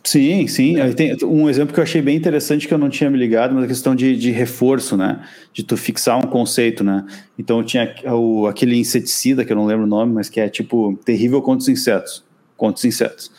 [0.05, 0.77] Sim, sim.
[0.97, 3.65] Tem um exemplo que eu achei bem interessante que eu não tinha me ligado, mas
[3.65, 5.25] a questão de, de reforço, né?
[5.53, 7.05] De tu fixar um conceito, né?
[7.39, 10.99] Então tinha o, aquele inseticida, que eu não lembro o nome, mas que é tipo
[11.05, 12.25] terrível contra os insetos.
[12.57, 13.31] Contra os insetos.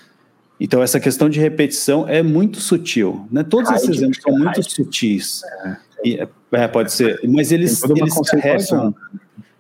[0.64, 3.28] Então, essa questão de repetição é muito sutil.
[3.30, 3.44] Né?
[3.44, 5.42] Todos esses exemplos são muito sutis.
[5.44, 5.78] É.
[6.06, 7.20] E, é, é, pode ser.
[7.28, 8.96] Mas eles, eles carregam.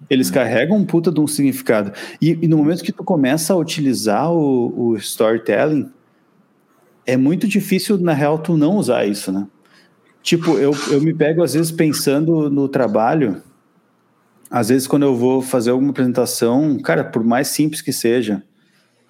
[0.09, 1.91] Eles carregam um puta de um significado.
[2.21, 5.91] E, e no momento que tu começa a utilizar o, o, storytelling,
[7.05, 9.45] é muito difícil, na real, tu não usar isso, né?
[10.21, 13.43] Tipo, eu, eu me pego, às vezes, pensando no trabalho.
[14.49, 18.41] Às vezes, quando eu vou fazer alguma apresentação, cara, por mais simples que seja,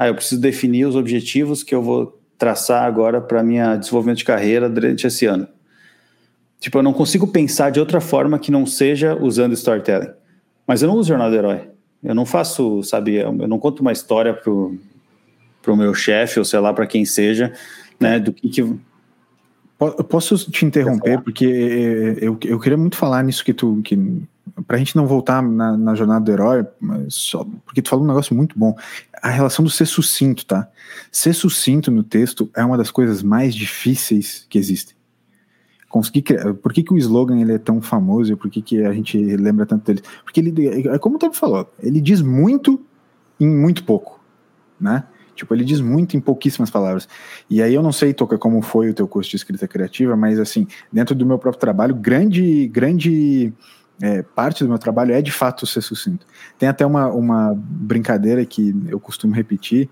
[0.03, 4.25] ah, eu preciso definir os objetivos que eu vou traçar agora para minha desenvolvimento de
[4.25, 5.47] carreira durante esse ano.
[6.59, 10.11] Tipo, eu não consigo pensar de outra forma que não seja usando storytelling.
[10.65, 11.69] Mas eu não uso jornal do herói.
[12.03, 14.77] Eu não faço, sabe, eu não conto uma história pro,
[15.61, 17.53] pro meu chefe ou sei lá para quem seja,
[17.99, 18.79] né, do que, que
[20.09, 21.45] posso te interromper porque
[22.21, 23.97] eu, eu queria muito falar nisso que tu que
[24.67, 26.65] pra gente não voltar na, na, jornada do herói,
[27.09, 28.75] só porque tu falou um negócio muito bom.
[29.23, 30.69] A relação do ser sucinto, tá?
[31.09, 34.95] Ser sucinto no texto é uma das coisas mais difíceis que existem.
[35.87, 36.23] Conseguir
[36.61, 39.17] por que, que o slogan ele é tão famoso e por que, que a gente
[39.37, 40.01] lembra tanto dele?
[40.25, 42.85] Porque ele, é como o Tom falou, ele diz muito
[43.39, 44.19] em muito pouco,
[44.77, 45.05] né?
[45.35, 47.07] Tipo, ele diz muito em pouquíssimas palavras.
[47.49, 50.39] E aí eu não sei, Toca, como foi o teu curso de escrita criativa, mas
[50.39, 53.53] assim, dentro do meu próprio trabalho, grande, grande
[54.01, 56.25] é, parte do meu trabalho é de fato ser sucinto.
[56.57, 59.89] Tem até uma, uma brincadeira que eu costumo repetir,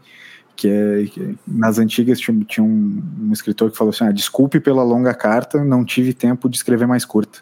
[0.55, 4.59] que é que nas antigas tinha, tinha um, um, escritor que falou assim: ah, desculpe
[4.59, 7.39] pela longa carta, não tive tempo de escrever mais curta.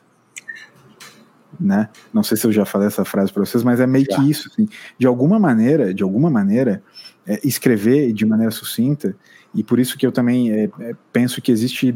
[1.59, 1.89] Né?
[2.13, 4.15] Não sei se eu já falei essa frase para vocês, mas é meio já.
[4.15, 4.49] que isso.
[4.51, 4.67] Assim,
[4.97, 6.81] de alguma maneira, de alguma maneira,
[7.27, 9.15] é, escrever de maneira sucinta
[9.53, 11.95] e por isso que eu também é, é, penso que existe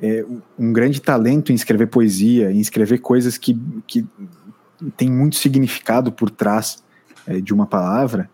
[0.00, 0.24] é,
[0.58, 4.06] um grande talento em escrever poesia, em escrever coisas que, que
[4.96, 6.82] tem muito significado por trás
[7.26, 8.30] é, de uma palavra,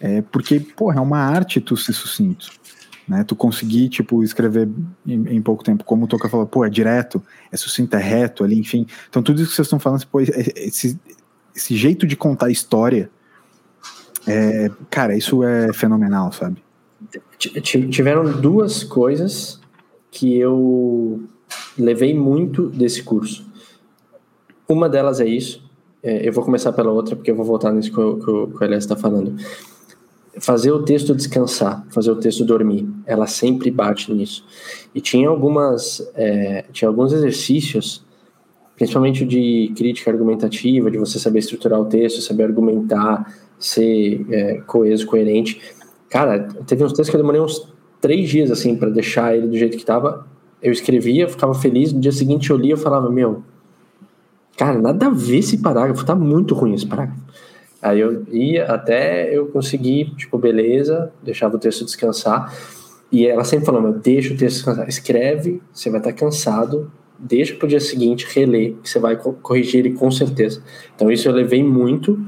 [0.00, 2.50] é, porque, porra, é uma arte tu ser sucinto,
[3.08, 3.24] né?
[3.24, 4.68] Tu conseguir, tipo, escrever
[5.06, 8.44] em, em, pouco tempo, como o Toca falou, pô, é direto, é sucinto, é reto
[8.44, 8.86] ali, enfim.
[9.08, 10.98] Então tudo isso que vocês estão falando, pô, esse,
[11.56, 13.10] esse jeito de contar história,
[14.26, 16.62] é, cara, isso é fenomenal, sabe?
[17.38, 19.60] Tiveram duas coisas
[20.10, 21.22] que eu
[21.78, 23.46] levei muito desse curso.
[24.68, 25.66] Uma delas é isso.
[26.02, 28.46] É, eu vou começar pela outra, porque eu vou voltar nisso que o, que o,
[28.48, 29.36] que o Elias está falando.
[30.40, 32.88] Fazer o texto descansar, fazer o texto dormir.
[33.06, 34.44] Ela sempre bate nisso.
[34.94, 38.04] E tinha algumas, é, tinha alguns exercícios,
[38.76, 45.06] principalmente de crítica argumentativa, de você saber estruturar o texto, saber argumentar, ser é, coeso,
[45.06, 45.60] coerente.
[46.08, 47.68] Cara, teve uns textos que eu demorei uns
[48.00, 50.26] três dias assim para deixar ele do jeito que tava.
[50.62, 53.42] Eu escrevia, ficava feliz, no dia seguinte eu lia e falava, meu,
[54.56, 57.20] cara, nada a ver esse parágrafo, tá muito ruim esse parágrafo.
[57.80, 62.52] Aí eu ia até eu conseguir, tipo, beleza, deixava o texto descansar.
[63.10, 64.88] E ela sempre falou, meu, deixa o texto descansar.
[64.88, 69.94] Escreve, você vai estar cansado, deixa pro dia seguinte, relê, que você vai corrigir ele
[69.94, 70.62] com certeza.
[70.94, 72.18] Então isso eu levei muito.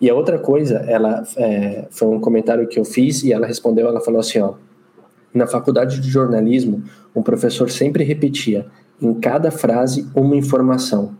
[0.00, 3.88] E a outra coisa, ela é, foi um comentário que eu fiz e ela respondeu,
[3.88, 4.54] ela falou assim, ó,
[5.32, 8.66] na faculdade de jornalismo, um professor sempre repetia
[9.00, 11.16] em cada frase uma informação.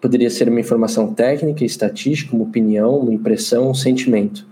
[0.00, 4.46] Poderia ser uma informação técnica, estatística, uma opinião, uma impressão, um sentimento.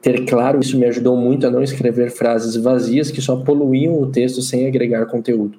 [0.00, 4.10] Ter claro isso me ajudou muito a não escrever frases vazias que só poluíam o
[4.10, 5.58] texto sem agregar conteúdo.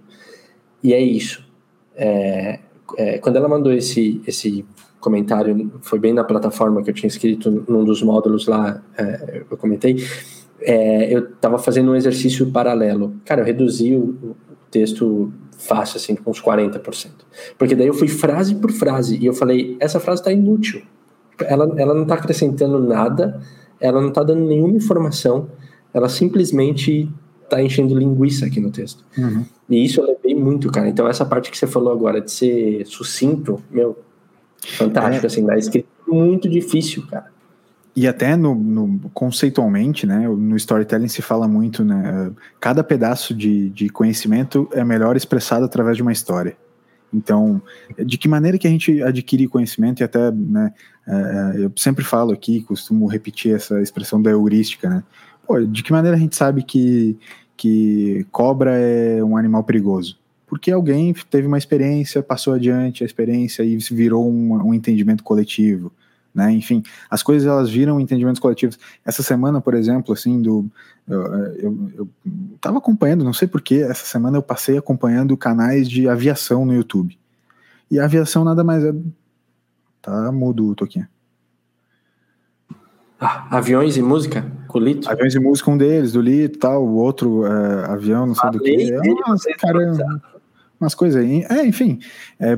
[0.83, 1.43] E é isso.
[1.95, 2.59] É,
[2.97, 4.65] é, quando ela mandou esse, esse
[4.99, 9.57] comentário, foi bem na plataforma que eu tinha escrito num dos módulos lá, é, eu
[9.57, 9.97] comentei,
[10.61, 13.15] é, eu estava fazendo um exercício paralelo.
[13.25, 14.35] Cara, eu reduzi o, o
[14.69, 17.09] texto fácil, assim, com uns 40%.
[17.57, 20.81] Porque daí eu fui frase por frase e eu falei, essa frase está inútil.
[21.39, 23.41] Ela, ela não está acrescentando nada,
[23.79, 25.49] ela não está dando nenhuma informação,
[25.93, 27.09] ela simplesmente
[27.43, 29.03] está enchendo linguiça aqui no texto.
[29.17, 29.45] Uhum.
[29.69, 30.87] E isso eu levei muito, cara.
[30.87, 33.97] Então essa parte que você falou agora de ser sucinto, meu,
[34.65, 35.27] Fantástico, é.
[35.27, 37.31] assim, da escrita muito difícil, cara.
[37.95, 43.69] E até no, no, conceitualmente, né, no storytelling se fala muito, né, cada pedaço de,
[43.69, 46.57] de conhecimento é melhor expressado através de uma história.
[47.13, 47.61] Então,
[48.05, 50.73] de que maneira que a gente adquire conhecimento e até, né,
[51.07, 55.03] é, eu sempre falo aqui, costumo repetir essa expressão da heurística, né,
[55.47, 57.17] Pô, de que maneira a gente sabe que,
[57.55, 60.17] que cobra é um animal perigoso?
[60.47, 65.91] porque alguém teve uma experiência, passou adiante a experiência e virou um, um entendimento coletivo.
[66.35, 66.51] Né?
[66.51, 68.77] Enfim, as coisas elas viram entendimentos coletivos.
[69.05, 70.69] Essa semana, por exemplo, assim, do
[71.07, 72.09] eu
[72.55, 77.17] estava acompanhando, não sei porquê, essa semana eu passei acompanhando canais de aviação no YouTube.
[77.89, 78.93] E a aviação nada mais é.
[80.01, 81.09] Tá mudo, Toquinha.
[83.19, 84.45] Ah, aviões e música?
[84.67, 85.09] Com Lito?
[85.09, 88.59] Aviões e música, um deles, do Lito tal, o outro é, avião, não sei Falei
[88.59, 88.93] do que.
[88.93, 89.95] É, nossa, cara,
[90.79, 91.45] umas coisas aí.
[91.49, 91.99] É, enfim,
[92.39, 92.55] é,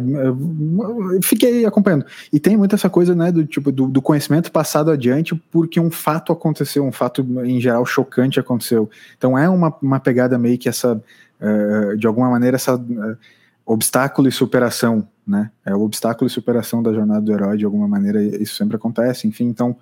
[1.22, 2.06] fiquei acompanhando.
[2.32, 5.92] E tem muito essa coisa, né, do tipo do, do, conhecimento passado adiante porque um
[5.92, 8.90] fato aconteceu, um fato em geral chocante aconteceu.
[9.18, 11.02] Então é uma, uma pegada meio que essa,
[11.42, 13.18] uh, de alguma maneira, essa uh,
[13.66, 15.52] obstáculo e superação, né?
[15.66, 19.28] É o obstáculo e superação da jornada do herói, de alguma maneira, isso sempre acontece,
[19.28, 19.76] enfim, então.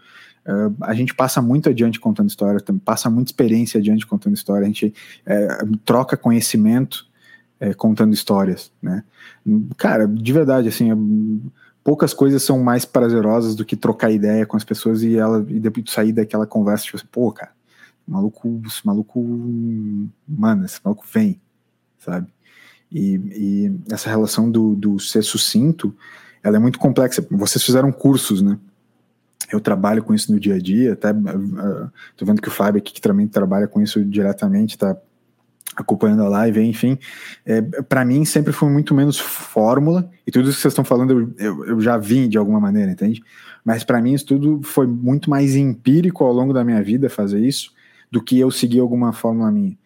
[0.47, 4.67] Uh, a gente passa muito adiante contando história, passa muita experiência adiante contando história, a
[4.67, 4.93] gente
[5.83, 7.07] troca conhecimento
[7.65, 9.03] é, contando histórias, né?
[9.75, 10.95] Cara, de verdade, assim, é,
[11.83, 15.59] poucas coisas são mais prazerosas do que trocar ideia com as pessoas e ela e
[15.59, 17.51] depois sair daquela conversa, tipo assim, pô, cara,
[18.07, 19.19] maluco, esse maluco,
[20.27, 21.41] mano, esse maluco vem,
[21.97, 22.27] sabe?
[22.91, 25.93] E, e essa relação do, do ser sucinto,
[26.43, 27.25] ela é muito complexa.
[27.31, 28.59] Vocês fizeram cursos, né?
[29.51, 32.79] Eu trabalho com isso no dia a dia, até uh, tô vendo que o Fábio
[32.79, 34.95] aqui que também trabalha com isso diretamente, tá
[35.75, 36.97] acompanhando a live, enfim,
[37.45, 41.11] é, para mim sempre foi muito menos fórmula, e tudo isso que vocês estão falando
[41.11, 43.21] eu, eu, eu já vi de alguma maneira, entende?
[43.63, 47.39] Mas para mim isso tudo foi muito mais empírico ao longo da minha vida fazer
[47.39, 47.73] isso,
[48.11, 49.77] do que eu seguir alguma fórmula minha.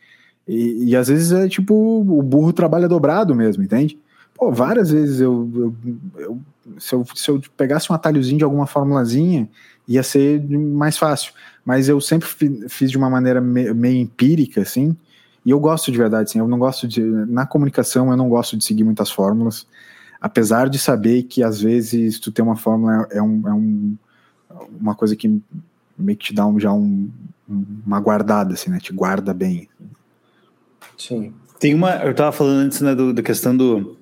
[0.47, 3.97] E, e às vezes é tipo, o burro trabalha dobrado mesmo, entende?
[4.35, 5.73] Pô, várias vezes eu,
[6.17, 6.39] eu,
[6.77, 9.49] se, eu se eu pegasse um atalhozinho de alguma formulazinha,
[9.87, 11.33] ia ser mais fácil.
[11.65, 12.27] Mas eu sempre
[12.69, 14.95] fiz de uma maneira meio empírica, assim,
[15.45, 17.01] e eu gosto de verdade, assim, eu não gosto de.
[17.01, 19.65] Na comunicação, eu não gosto de seguir muitas fórmulas,
[20.19, 23.97] apesar de saber que às vezes tu ter uma fórmula é, um, é um,
[24.79, 25.41] uma coisa que
[25.97, 27.09] meio que te dá um, já um,
[27.85, 28.79] uma guardada, assim, né?
[28.79, 29.69] Te guarda bem.
[30.97, 31.33] Sim.
[31.59, 31.95] Tem uma.
[31.97, 33.97] Eu tava falando antes, né, do, da questão do.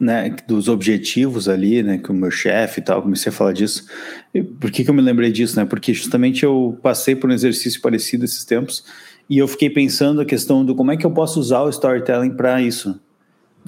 [0.00, 3.84] Né, dos objetivos ali, né, que o meu chefe e tal, comecei a falar disso.
[4.32, 5.64] E por que, que eu me lembrei disso, né?
[5.64, 8.84] Porque justamente eu passei por um exercício parecido esses tempos
[9.28, 12.30] e eu fiquei pensando a questão do como é que eu posso usar o storytelling
[12.30, 13.00] para isso,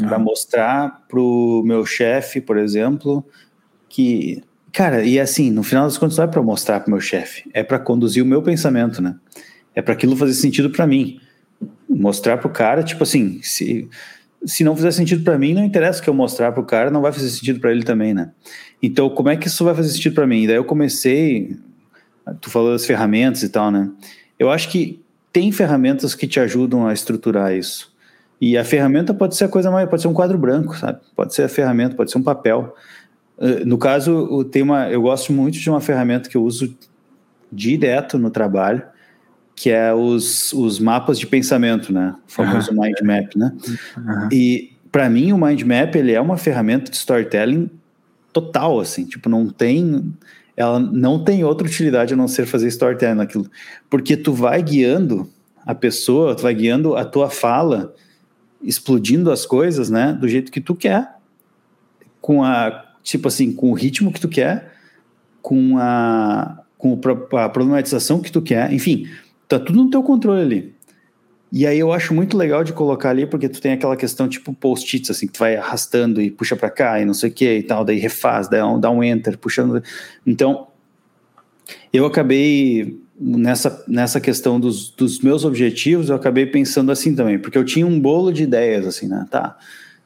[0.00, 0.08] uhum.
[0.08, 3.24] para mostrar para o meu chefe, por exemplo,
[3.88, 4.42] que
[4.72, 7.48] cara, e assim, no final das contas não é para mostrar para o meu chefe,
[7.52, 9.16] é para conduzir o meu pensamento, né?
[9.74, 11.20] É para aquilo fazer sentido para mim.
[11.88, 13.88] Mostrar para o cara, tipo assim, se
[14.44, 17.02] se não fizer sentido para mim, não interessa que eu mostrar para o cara, não
[17.02, 18.30] vai fazer sentido para ele também, né?
[18.82, 20.44] Então, como é que isso vai fazer sentido para mim?
[20.44, 21.56] E daí eu comecei,
[22.40, 23.90] tu falou das ferramentas e tal, né?
[24.38, 24.99] Eu acho que
[25.32, 27.92] tem ferramentas que te ajudam a estruturar isso.
[28.40, 30.98] E a ferramenta pode ser a coisa mais, pode ser um quadro branco, sabe?
[31.14, 32.74] Pode ser a ferramenta, pode ser um papel.
[33.38, 36.74] Eh, no caso, tem uma, eu gosto muito de uma ferramenta que eu uso
[37.52, 38.82] direto no trabalho,
[39.54, 42.14] que é os, os mapas de pensamento, né?
[42.26, 42.82] O famoso uhum.
[42.82, 43.52] mind map, né?
[43.96, 44.28] Uhum.
[44.32, 47.70] E para mim o mind map ele é uma ferramenta de storytelling
[48.32, 50.14] total, assim, tipo não tem
[50.60, 53.46] ela não tem outra utilidade a não ser fazer storytelling naquilo.
[53.88, 55.26] Porque tu vai guiando
[55.64, 57.94] a pessoa, tu vai guiando a tua fala,
[58.62, 61.16] explodindo as coisas, né, do jeito que tu quer,
[62.20, 64.74] com a, tipo assim, com o ritmo que tu quer,
[65.40, 67.00] com a, com
[67.38, 69.08] a problematização que tu quer, enfim,
[69.48, 70.74] tá tudo no teu controle ali.
[71.52, 74.52] E aí eu acho muito legal de colocar ali, porque tu tem aquela questão tipo
[74.52, 77.58] post-its, assim, que tu vai arrastando e puxa para cá e não sei o que
[77.58, 79.82] e tal, daí refaz, dá um, dá um enter, puxando.
[80.24, 80.68] Então,
[81.92, 87.58] eu acabei, nessa, nessa questão dos, dos meus objetivos, eu acabei pensando assim também, porque
[87.58, 89.58] eu tinha um bolo de ideias, assim, né, tá,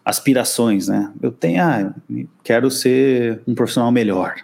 [0.02, 1.94] aspirações, né, eu tenho, ah,
[2.42, 4.34] quero ser um profissional melhor,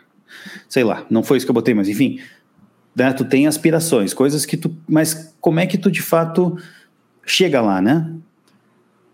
[0.68, 2.20] sei lá, não foi isso que eu botei, mas enfim,
[2.94, 6.56] né, tu tem aspirações, coisas que tu, mas como é que tu de fato
[7.30, 8.10] chega lá, né?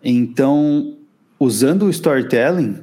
[0.02, 0.96] Então,
[1.38, 2.78] usando o storytelling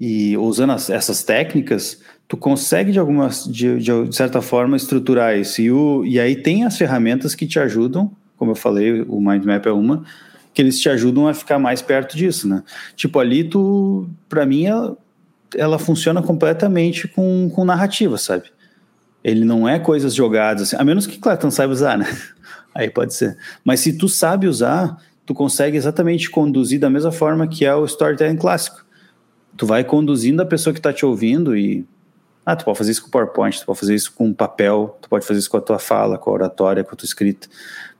[0.00, 5.60] e usando as, essas técnicas, tu consegue de alguma de, de, certa forma estruturar isso.
[5.60, 9.44] E, o, e aí tem as ferramentas que te ajudam, como eu falei, o mind
[9.44, 10.04] map é uma,
[10.52, 12.62] que eles te ajudam a ficar mais perto disso, né?
[12.94, 14.96] Tipo, ali tu, para mim, ela,
[15.54, 18.44] ela, funciona completamente com, com narrativa, sabe?
[19.22, 22.06] Ele não é coisas jogadas, assim, a menos que, não saiba usar, né?
[22.76, 23.36] Aí pode ser.
[23.64, 27.84] Mas se tu sabe usar, tu consegue exatamente conduzir da mesma forma que é o
[27.86, 28.84] storytelling clássico.
[29.56, 31.86] Tu vai conduzindo a pessoa que está te ouvindo e
[32.44, 35.26] ah, tu pode fazer isso com PowerPoint, tu pode fazer isso com papel, tu pode
[35.26, 37.48] fazer isso com a tua fala, com a oratória, com a tua escrita.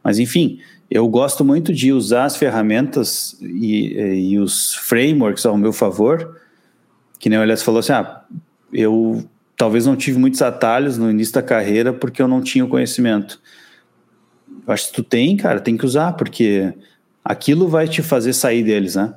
[0.04, 0.60] Mas enfim,
[0.90, 3.94] eu gosto muito de usar as ferramentas e,
[4.30, 6.38] e os frameworks ao meu favor,
[7.18, 8.22] que nem o Elias falou assim, ah,
[8.72, 9.24] eu
[9.56, 13.40] talvez não tive muitos atalhos no início da carreira porque eu não tinha o conhecimento.
[14.66, 16.74] Eu acho que tu tem, cara, tem que usar, porque
[17.24, 19.14] aquilo vai te fazer sair deles, né?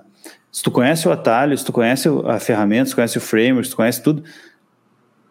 [0.52, 3.68] Se tu conhece o atalho, se tu conhece a ferramenta, se tu conhece o framework,
[3.68, 4.24] se tu conhece tudo,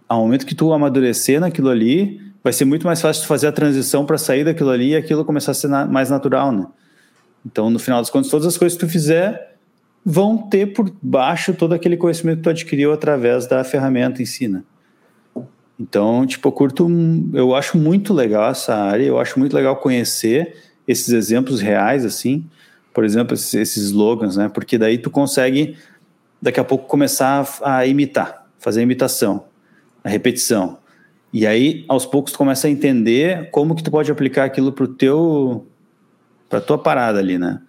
[0.08, 3.52] ao momento que tu amadurecer naquilo ali, vai ser muito mais fácil tu fazer a
[3.52, 6.66] transição para sair daquilo ali e aquilo começar a ser na, mais natural, né?
[7.44, 9.56] Então, no final das contas, todas as coisas que tu fizer
[10.04, 14.48] vão ter por baixo todo aquele conhecimento que tu adquiriu através da ferramenta em si,
[14.48, 14.62] né?
[15.78, 16.88] Então, tipo, eu curto,
[17.32, 22.44] eu acho muito legal essa área, eu acho muito legal conhecer esses exemplos reais, assim,
[22.92, 24.48] por exemplo, esses, esses slogans, né?
[24.48, 25.76] Porque daí tu consegue,
[26.42, 29.44] daqui a pouco, começar a, a imitar, fazer a imitação,
[30.02, 30.78] a repetição.
[31.32, 34.88] E aí, aos poucos, tu começa a entender como que tu pode aplicar aquilo pro
[34.88, 35.64] teu,
[36.48, 37.60] pra tua parada ali, né?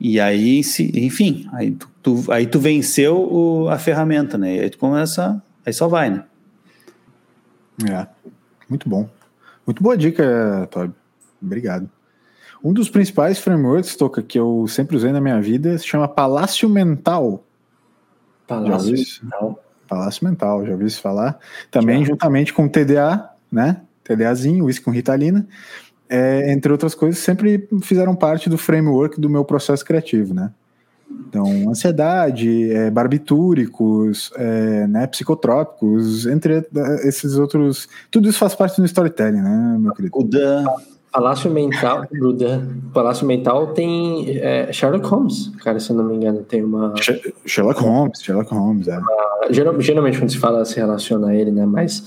[0.00, 0.60] E aí,
[0.94, 4.56] enfim, aí tu, tu aí tu venceu o, a ferramenta, né?
[4.56, 6.24] E aí tu começa, aí só vai, né?
[7.90, 8.06] É,
[8.68, 9.08] muito bom.
[9.66, 10.94] Muito boa dica, Toby.
[11.42, 11.90] Obrigado.
[12.62, 16.68] Um dos principais frameworks, Toca, que eu sempre usei na minha vida se chama Palácio
[16.68, 17.44] Mental.
[18.46, 19.64] Palácio Mental.
[19.86, 21.38] Palácio Mental, já ouviu isso falar?
[21.70, 22.06] Também já.
[22.12, 23.82] juntamente com o TDA, né?
[24.02, 25.46] TDAzinho, isso com Ritalina.
[26.08, 30.50] é, entre outras coisas, sempre fizeram parte do framework do meu processo criativo, né?
[31.10, 36.66] Então, ansiedade, é, barbitúricos, é, né, psicotrópicos, entre
[37.02, 37.88] esses outros.
[38.10, 40.16] Tudo isso faz parte do storytelling, né, meu querido?
[40.18, 40.64] O Dan.
[41.12, 42.66] Palácio Mental, Dan.
[42.92, 46.92] Palácio Mental tem é, Sherlock Holmes, cara, se eu não me engano, tem uma.
[47.46, 48.98] Sherlock Holmes, Sherlock Holmes, é.
[48.98, 52.04] Uma, geralmente, quando se fala, se relaciona a ele, né, mas.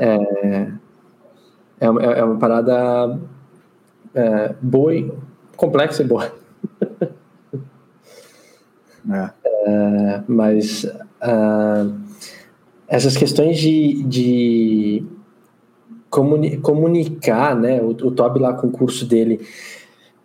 [0.00, 0.68] É,
[1.80, 3.18] é, uma, é uma parada
[4.14, 5.12] é, boa, e,
[5.56, 6.32] complexa e boa.
[9.10, 9.30] É.
[9.68, 11.94] Uh, mas uh,
[12.86, 15.06] essas questões de, de
[16.10, 17.80] comuni comunicar, né?
[17.80, 19.40] O, o Toby lá com o curso dele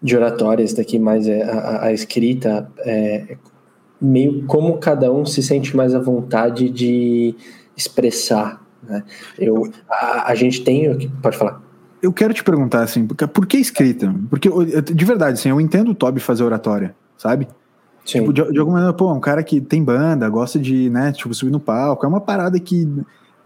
[0.02, 3.38] de oratórias daqui mais é a, a, escrita é
[4.02, 7.36] meio como cada um se sente mais à vontade de
[7.76, 9.04] expressar, né?
[9.40, 11.62] Eu a, a gente tem pode falar
[12.04, 14.14] eu quero te perguntar assim, por que escrita?
[14.30, 14.50] Porque
[14.94, 17.48] de verdade, assim, eu entendo o Toby fazer oratória, sabe?
[18.04, 21.34] Tipo, de, de, alguma maneira, pô, um cara que tem banda, gosta de, né, tipo,
[21.34, 22.88] subir no palco, é uma parada que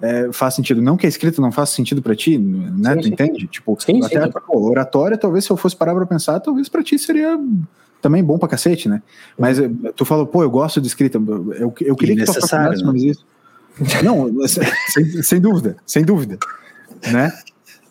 [0.01, 0.81] é, faz sentido.
[0.81, 2.93] Não que a escrita não faça sentido para ti, né?
[2.93, 3.13] Sim, tu sim.
[3.13, 3.47] entende?
[3.47, 4.31] Tipo, sim, até sim.
[4.45, 7.39] Pô, oratória, talvez se eu fosse parar pra pensar, talvez para ti seria
[8.01, 9.01] também bom pra cacete, né?
[9.37, 12.83] Mas eh, tu falou, pô, eu gosto de escrita, eu, eu queria que tu aprofundasse
[12.83, 13.25] mais isso.
[14.03, 16.37] Não, sem, sem dúvida, sem dúvida,
[17.11, 17.31] né?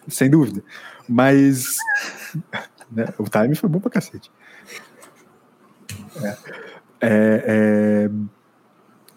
[0.09, 0.63] Sem dúvida.
[1.09, 1.77] Mas
[2.91, 4.31] né, o time foi bom pra cacete.
[6.23, 6.37] É.
[6.99, 8.11] É, é,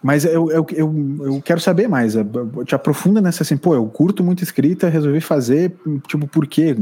[0.02, 2.16] mas eu, eu, eu, eu, quero saber mais.
[2.66, 5.76] Te aprofunda nessa assim, pô, eu curto muito escrita, resolvi fazer,
[6.08, 6.76] tipo, por quê?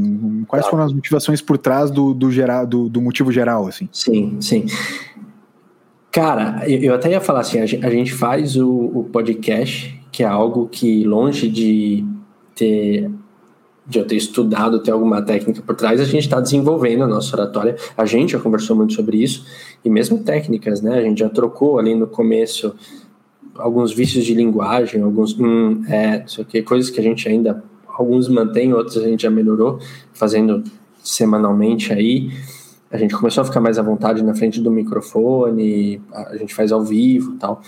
[0.46, 3.88] Quais foram as motivações por trás do, do, geral, do, do motivo geral, assim?
[3.92, 4.66] Sim, sim.
[6.12, 10.68] Cara, eu até ia falar assim, a gente faz o, o podcast, que é algo
[10.68, 12.04] que longe de
[12.54, 13.10] ter
[13.88, 17.34] de eu ter estudado, ter alguma técnica por trás, a gente está desenvolvendo a nossa
[17.34, 17.74] oratória.
[17.96, 19.46] A gente já conversou muito sobre isso,
[19.84, 20.98] e mesmo técnicas, né?
[20.98, 22.74] A gente já trocou ali no começo
[23.56, 28.28] alguns vícios de linguagem, alguns, hum, é, o que, coisas que a gente ainda, alguns
[28.28, 29.78] mantém, outros a gente já melhorou,
[30.12, 30.62] fazendo
[31.02, 32.30] semanalmente aí.
[32.90, 36.72] A gente começou a ficar mais à vontade na frente do microfone, a gente faz
[36.72, 37.60] ao vivo tal.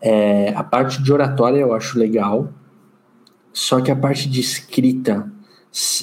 [0.00, 2.48] É, a parte de oratória eu acho legal,
[3.52, 5.30] só que a parte de escrita,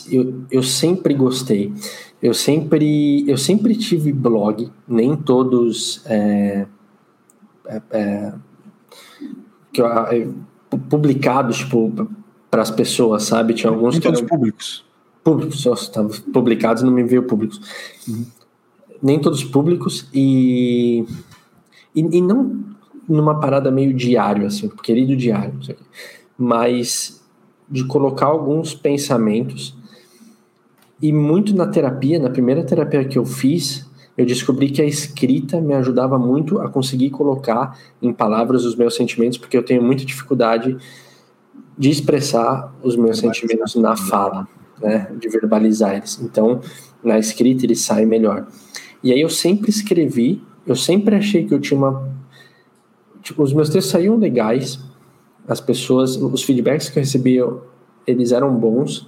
[0.09, 1.73] eu, eu sempre gostei.
[2.23, 6.65] Eu sempre, eu sempre tive blog, nem todos é,
[7.67, 8.33] é, é,
[9.73, 10.33] que eu,
[10.89, 12.07] publicados tipo,
[12.49, 13.53] para as pessoas, sabe?
[13.53, 14.85] Tinha alguns nem todos eram, públicos.
[15.21, 17.59] Públicos, estavam publicados não me veio públicos.
[18.07, 18.25] Uhum.
[19.01, 21.05] Nem todos públicos e,
[21.93, 22.63] e, e, não
[23.05, 25.59] numa parada meio diário, assim, querido diário,
[26.37, 27.21] mas
[27.69, 29.75] de colocar alguns pensamentos.
[31.03, 33.85] E muito na terapia, na primeira terapia que eu fiz,
[34.17, 38.95] eu descobri que a escrita me ajudava muito a conseguir colocar em palavras os meus
[38.95, 40.77] sentimentos, porque eu tenho muita dificuldade
[41.77, 44.47] de expressar os meus sentimentos na fala,
[44.81, 46.21] né, de verbalizar eles.
[46.21, 46.61] Então,
[47.03, 48.47] na escrita eles saem melhor.
[49.03, 52.09] E aí eu sempre escrevi, eu sempre achei que eu tinha uma
[53.21, 54.79] tipo, os meus textos saíam legais,
[55.45, 57.45] as pessoas, os feedbacks que eu recebia,
[58.07, 59.05] eles eram bons.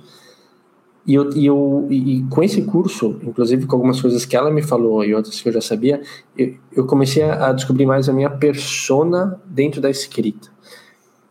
[1.05, 4.63] E, eu, e, eu, e com esse curso, inclusive com algumas coisas que ela me
[4.63, 6.01] falou e outras que eu já sabia,
[6.37, 10.49] eu, eu comecei a descobrir mais a minha persona dentro da escrita.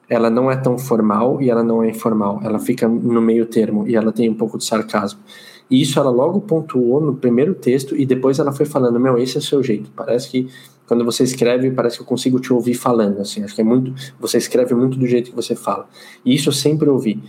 [0.09, 2.41] Ela não é tão formal e ela não é informal.
[2.45, 5.21] Ela fica no meio termo e ela tem um pouco de sarcasmo.
[5.71, 9.37] E isso ela logo pontuou no primeiro texto e depois ela foi falando: Meu, esse
[9.37, 9.91] é o seu jeito.
[9.97, 10.49] Parece que
[10.87, 13.95] quando você escreve, parece que eu consigo te ouvir falando, assim, acho que é muito,
[14.21, 15.89] você escreve muito do jeito que você fala.
[16.25, 17.23] E isso eu sempre ouvi.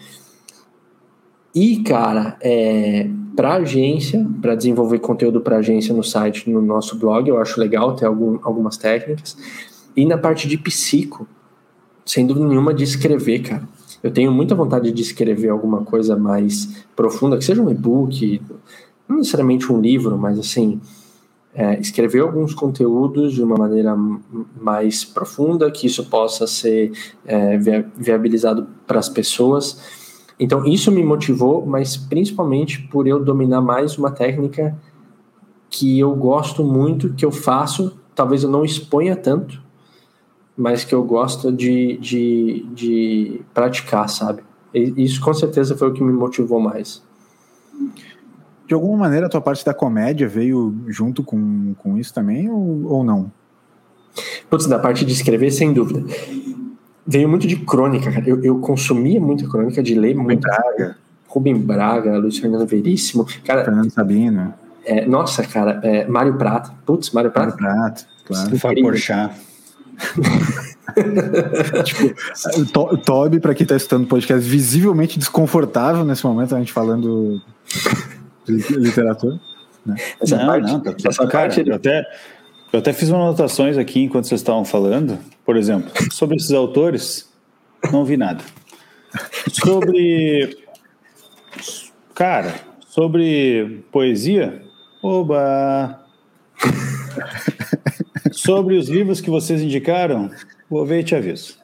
[1.55, 7.29] E, cara, é, para agência, para desenvolver conteúdo para agência no site, no nosso blog,
[7.29, 9.37] eu acho legal ter algum, algumas técnicas.
[9.95, 11.25] E na parte de psico,
[12.05, 13.67] sem dúvida nenhuma, de escrever, cara.
[14.03, 18.41] Eu tenho muita vontade de escrever alguma coisa mais profunda, que seja um e-book,
[19.07, 20.81] não necessariamente um livro, mas assim,
[21.53, 23.95] é, escrever alguns conteúdos de uma maneira
[24.61, 26.91] mais profunda, que isso possa ser
[27.25, 27.57] é,
[27.95, 30.04] viabilizado para as pessoas.
[30.39, 34.75] Então, isso me motivou, mas principalmente por eu dominar mais uma técnica
[35.69, 39.61] que eu gosto muito, que eu faço, talvez eu não exponha tanto,
[40.57, 44.43] mas que eu gosto de, de, de praticar, sabe?
[44.73, 47.03] E isso com certeza foi o que me motivou mais
[48.67, 52.85] de alguma maneira a tua parte da comédia veio junto com, com isso também ou,
[52.85, 53.31] ou não?
[54.49, 56.03] Putz, da parte de escrever, sem dúvida.
[57.07, 58.27] Veio muito de crônica, cara.
[58.27, 60.49] Eu, eu consumia muita crônica, de ler muita.
[61.27, 63.27] Rubem Braga, Luiz Fernando Veríssimo.
[63.43, 64.53] Cara, Fernando Sabino.
[64.85, 66.71] É, nossa, cara, é, Mário Prata.
[66.85, 67.57] Putz, Mário Prata.
[67.59, 68.57] Mário Prata, claro.
[68.57, 69.35] Fábio Porchat.
[71.83, 72.13] tipo,
[72.71, 77.41] to, Toby, para quem está escutando o podcast, visivelmente desconfortável nesse momento, a gente falando
[78.45, 79.39] de literatura.
[79.85, 79.95] Né?
[80.21, 81.67] Essa não, parte, não, tá, essa cara, parte...
[81.67, 82.03] eu, até,
[82.75, 85.17] eu até fiz anotações aqui enquanto vocês estavam falando.
[85.45, 87.31] Por exemplo, sobre esses autores,
[87.89, 88.43] não vi nada.
[89.49, 90.57] Sobre.
[92.13, 92.53] Cara,
[92.85, 94.61] sobre poesia,
[95.01, 96.03] oba!
[98.33, 100.29] Sobre os livros que vocês indicaram,
[100.69, 101.57] vou ver e te aviso.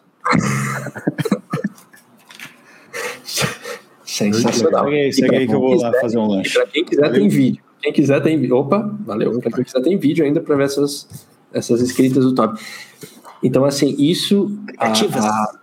[4.06, 4.86] Sensacional.
[4.86, 6.54] Segue aí, segue aí que eu vou lá fazer um lanche.
[6.54, 7.71] Para quem quiser, tem vídeo.
[7.82, 8.52] Quem quiser, tem.
[8.52, 9.40] Opa, valeu.
[9.40, 11.08] Para quem quiser, tem vídeo ainda para ver essas,
[11.54, 12.62] essas escritas do top.
[13.44, 14.58] Então, assim, isso.
[14.78, 15.26] Ativas.
[15.26, 15.60] A,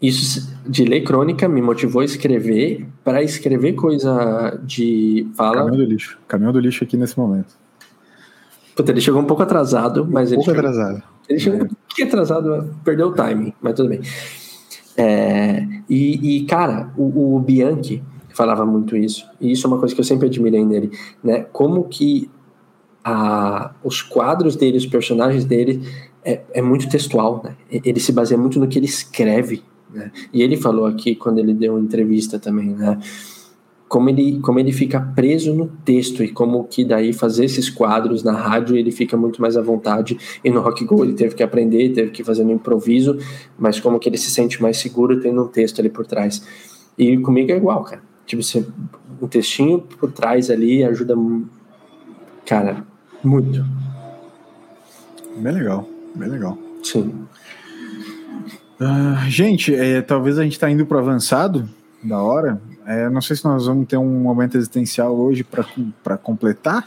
[0.00, 2.86] isso de ler crônica me motivou a escrever.
[3.04, 5.56] Para escrever coisa de fala.
[5.56, 6.18] Caminhão do lixo.
[6.28, 7.58] Caminhão do lixo aqui nesse momento.
[8.74, 10.44] Puta, ele chegou um pouco atrasado, mas um ele.
[10.44, 11.02] pouco chegou, atrasado.
[11.28, 11.62] Ele chegou é.
[11.64, 14.00] um pouquinho atrasado, perdeu o timing, mas tudo bem.
[14.96, 18.02] É, e, e, cara, o, o, Bianchi
[18.34, 20.90] falava muito isso, e isso é uma coisa que eu sempre admirei nele,
[21.22, 21.46] né?
[21.52, 22.30] Como que
[23.04, 25.82] a, os quadros dele, os personagens dele,
[26.24, 27.56] é, é muito textual, né?
[27.70, 29.62] Ele se baseia muito no que ele escreve,
[29.92, 30.10] né?
[30.32, 32.98] E ele falou aqui, quando ele deu uma entrevista também, né?
[33.90, 38.22] como ele, como ele fica preso no texto e como que daí fazer esses quadros
[38.22, 41.42] na rádio ele fica muito mais à vontade e no Rock Go ele teve que
[41.42, 43.18] aprender, teve que fazer no improviso,
[43.58, 46.40] mas como que ele se sente mais seguro tendo um texto ali por trás.
[46.96, 48.00] E comigo é igual, cara.
[48.30, 48.64] Tipo, você,
[49.20, 51.16] um textinho por trás ali ajuda,
[52.46, 52.84] cara,
[53.24, 53.66] muito.
[55.36, 56.56] Bem legal, bem legal.
[56.80, 57.26] Sim.
[58.80, 61.68] Uh, gente, é, talvez a gente está indo para avançado
[62.04, 62.62] da hora.
[62.86, 66.86] É, não sei se nós vamos ter um momento existencial hoje para completar,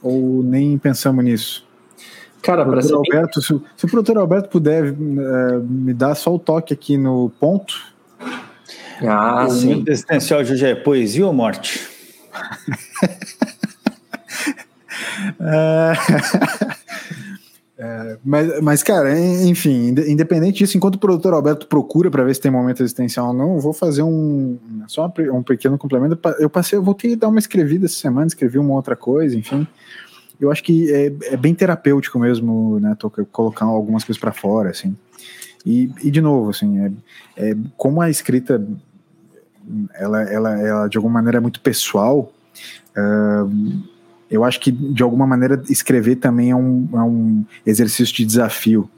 [0.00, 1.66] ou nem pensamos nisso.
[2.40, 6.38] Cara, para ser Alberto, se, se, o produtor Alberto puder é, me dar só o
[6.38, 7.91] toque aqui no ponto.
[9.00, 9.66] Ah, o sim.
[9.68, 11.88] momento existencial de hoje é poesia ou morte?
[15.40, 15.92] é...
[17.84, 22.40] É, mas, mas, cara, enfim, independente disso, enquanto o produtor Alberto procura para ver se
[22.40, 26.16] tem momento existencial ou não, eu vou fazer um só um pequeno complemento.
[26.38, 29.66] Eu passei, eu voltei a dar uma escrevida essa semana, escrevi uma outra coisa, enfim.
[30.40, 32.94] Eu acho que é, é bem terapêutico mesmo, né?
[32.96, 34.96] Tô, colocar algumas coisas para fora, assim.
[35.64, 36.92] E, e, de novo, assim, é,
[37.36, 38.60] é, como a escrita
[39.94, 42.32] ela, ela, ela de alguma maneira é muito pessoal.
[42.96, 43.82] Uh,
[44.30, 48.88] eu acho que de alguma maneira escrever também é um, é um exercício de desafio,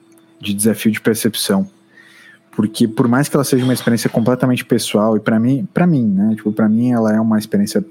[0.40, 1.68] de desafio de percepção.
[2.52, 6.06] Porque por mais que ela seja uma experiência completamente pessoal, e para mim, para mim,
[6.06, 6.34] né?
[6.36, 7.84] Tipo, para mim ela é uma experiência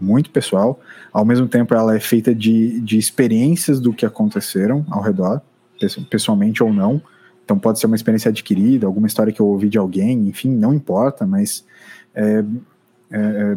[0.00, 0.80] muito pessoal,
[1.12, 5.40] ao mesmo tempo ela é feita de, de experiências do que aconteceram ao redor,
[6.08, 7.00] pessoalmente ou não.
[7.44, 10.72] Então pode ser uma experiência adquirida, alguma história que eu ouvi de alguém, enfim, não
[10.72, 11.64] importa, mas
[12.14, 12.44] é,
[13.10, 13.56] é,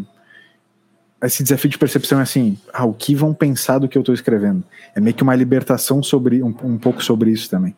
[1.22, 4.02] é esse desafio de percepção é assim, ah, o que vão pensar do que eu
[4.02, 4.64] estou escrevendo?
[4.94, 7.76] É meio que uma libertação sobre um, um pouco sobre isso também.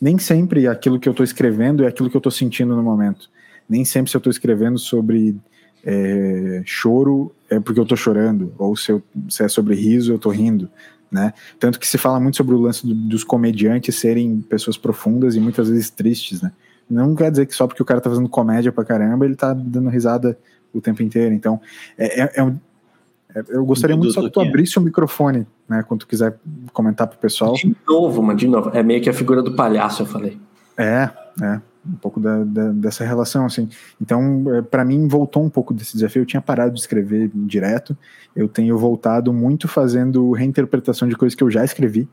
[0.00, 3.30] Nem sempre aquilo que eu estou escrevendo é aquilo que eu estou sentindo no momento.
[3.68, 5.36] Nem sempre se eu estou escrevendo sobre
[5.84, 10.16] é, choro é porque eu estou chorando, ou se, eu, se, é sobre riso eu
[10.16, 10.68] estou rindo,
[11.12, 11.34] né?
[11.60, 15.40] Tanto que se fala muito sobre o lance do, dos comediantes serem pessoas profundas e
[15.40, 16.50] muitas vezes tristes, né?
[16.88, 19.52] Não quer dizer que só porque o cara está fazendo comédia pra caramba ele está
[19.52, 20.36] dando risada
[20.72, 21.34] o tempo inteiro.
[21.34, 21.60] Então,
[21.96, 22.58] é, é, é um,
[23.34, 25.82] é, eu gostaria muito só que tu abrisse o microfone, né?
[25.86, 26.38] Quando tu quiser
[26.72, 27.54] comentar pro pessoal.
[27.54, 28.70] De novo, mas de novo.
[28.74, 30.38] É meio que a figura do palhaço, eu falei.
[30.76, 31.10] É,
[31.42, 31.60] é.
[31.86, 33.68] Um pouco da, da, dessa relação, assim.
[34.00, 36.22] Então, é, para mim, voltou um pouco desse desafio.
[36.22, 37.96] Eu tinha parado de escrever direto.
[38.36, 42.08] Eu tenho voltado muito fazendo reinterpretação de coisas que eu já escrevi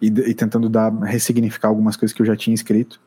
[0.00, 3.00] e, e tentando dar, ressignificar algumas coisas que eu já tinha escrito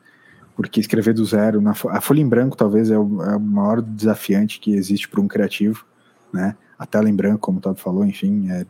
[0.56, 3.80] porque escrever do zero, na, a folha em branco talvez é o, é o maior
[3.80, 5.86] desafiante que existe para um criativo,
[6.32, 6.56] né?
[6.78, 8.50] a tela em branco, como o Todd falou, enfim.
[8.50, 8.66] É,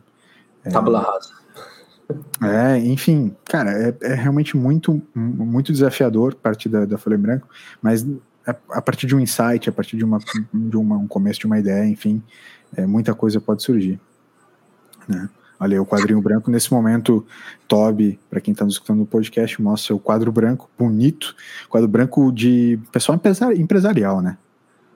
[0.65, 1.31] é, Tabula rasa.
[2.41, 7.47] É, enfim, cara, é, é, realmente muito, muito desafiador partir da, da folha em branco,
[7.81, 8.05] mas
[8.45, 10.19] a, a, partir de um insight, a partir de, uma,
[10.51, 12.21] de uma, um começo de uma ideia, enfim,
[12.75, 13.99] é, muita coisa pode surgir.
[15.07, 15.29] Né?
[15.59, 16.49] Olha aí, o quadrinho branco.
[16.49, 17.25] Nesse momento,
[17.67, 21.35] Toby, para quem está nos escutando no podcast, mostra o quadro branco, bonito,
[21.67, 23.19] quadro branco de pessoal
[23.57, 24.37] empresarial, né?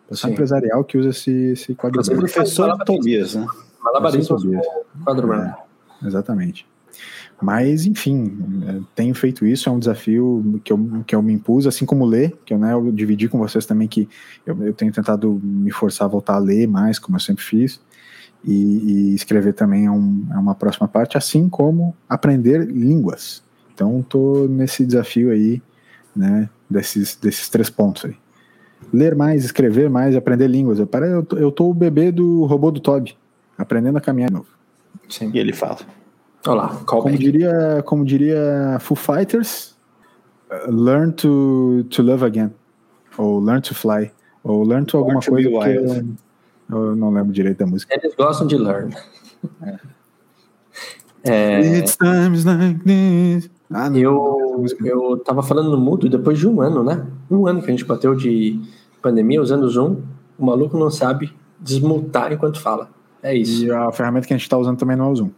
[0.07, 0.34] Pessoal Sim.
[0.34, 2.22] empresarial que usa esse, esse quadro branco.
[2.22, 3.45] Professor Tobias, né?
[3.82, 4.38] Malabarismo
[5.03, 5.59] quadro branco.
[6.01, 6.66] É, exatamente.
[7.42, 11.68] Mas, enfim, é, tenho feito isso, é um desafio que eu, que eu me impus,
[11.68, 14.08] assim como ler, que eu, né, eu dividi com vocês também que
[14.46, 17.82] eu, eu tenho tentado me forçar a voltar a ler mais, como eu sempre fiz,
[18.46, 23.44] e, e escrever também é, um, é uma próxima parte, assim como aprender línguas.
[23.74, 25.62] Então, estou nesse desafio aí,
[26.16, 28.16] né, desses, desses três pontos aí.
[28.92, 30.78] Ler mais, escrever mais, aprender línguas.
[30.78, 33.16] Eu, eu, eu tô o bebê do robô do Toby,
[33.58, 34.48] aprendendo a caminhar de novo.
[35.10, 35.32] Sim.
[35.34, 35.80] E ele fala.
[36.46, 39.78] Olá, como diria, como diria Foo Fighters,
[40.68, 42.52] learn to, to love again,
[43.18, 44.12] ou learn to fly,
[44.44, 46.06] ou learn to alguma coisa que eu,
[46.70, 47.96] eu, não lembro direito da música.
[47.96, 48.94] Eles gostam de learn.
[49.62, 49.80] É.
[51.26, 53.50] É, It's times like this.
[53.72, 57.08] Ah, não, eu, eu tava falando no mudo depois de um ano, né?
[57.32, 58.60] Um ano que a gente bateu de
[59.02, 60.02] pandemia usando o Zoom,
[60.38, 62.89] o maluco não sabe desmutar enquanto fala.
[63.22, 63.64] É isso.
[63.64, 65.30] E a ferramenta que a gente está usando também não é o Zoom.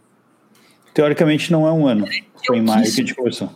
[0.96, 2.06] Teoricamente não é um ano.
[2.46, 3.50] Foi em maio que a gente começou.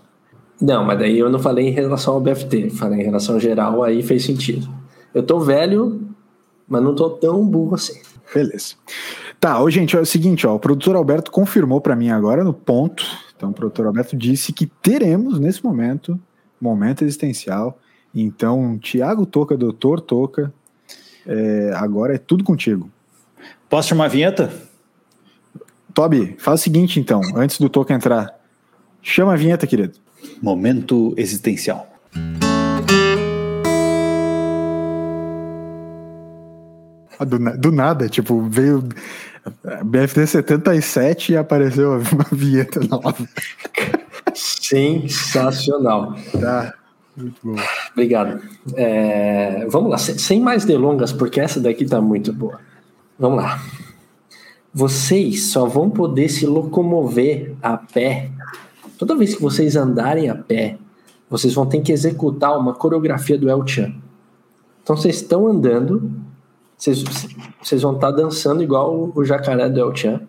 [0.60, 4.02] Não, mas daí eu não falei em relação ao BFT, falei em relação geral, aí
[4.02, 4.68] fez sentido.
[5.14, 6.06] Eu tô velho,
[6.68, 7.98] mas não tô tão burro assim.
[8.34, 8.74] Beleza.
[9.40, 12.52] Tá, ô, gente, é o seguinte, ó, o produtor Alberto confirmou para mim agora no
[12.52, 13.06] ponto.
[13.34, 16.20] Então, o produtor Alberto disse que teremos nesse momento
[16.60, 17.78] momento existencial.
[18.14, 20.52] Então, Tiago Toca, doutor Toca,
[21.26, 22.90] é, agora é tudo contigo.
[23.66, 24.52] Posso chamar a vinheta?
[25.94, 28.38] Toby, faz o seguinte então, antes do Toca entrar.
[29.02, 29.98] Chama a vinheta, querido.
[30.42, 31.86] Momento existencial.
[37.18, 38.82] Ah, do, do, nada, tipo, veio
[39.84, 43.14] BFD 77 e apareceu uma vinheta nova.
[44.34, 46.14] Sensacional.
[46.40, 46.74] Tá,
[47.16, 47.56] muito bom.
[47.92, 48.40] Obrigado.
[48.74, 52.60] É, vamos lá, sem mais delongas, porque essa daqui tá muito boa.
[53.18, 53.60] Vamos lá.
[54.72, 58.30] Vocês só vão poder se locomover a pé.
[58.96, 60.78] Toda vez que vocês andarem a pé,
[61.28, 63.92] vocês vão ter que executar uma coreografia do El Chan.
[64.82, 66.10] Então vocês estão andando,
[66.76, 67.04] vocês,
[67.62, 70.20] vocês vão estar dançando igual o jacaré do El Chan.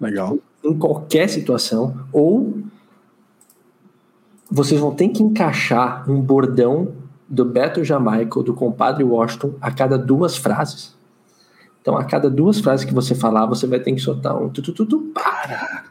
[0.00, 0.38] Legal.
[0.62, 1.94] Em qualquer situação.
[2.12, 2.58] Ou
[4.50, 6.92] vocês vão ter que encaixar um bordão
[7.28, 10.94] do Beto Jamaica ou do compadre Washington a cada duas frases.
[11.84, 15.12] Então, a cada duas frases que você falar, você vai ter que soltar um tutututu
[15.12, 15.84] para.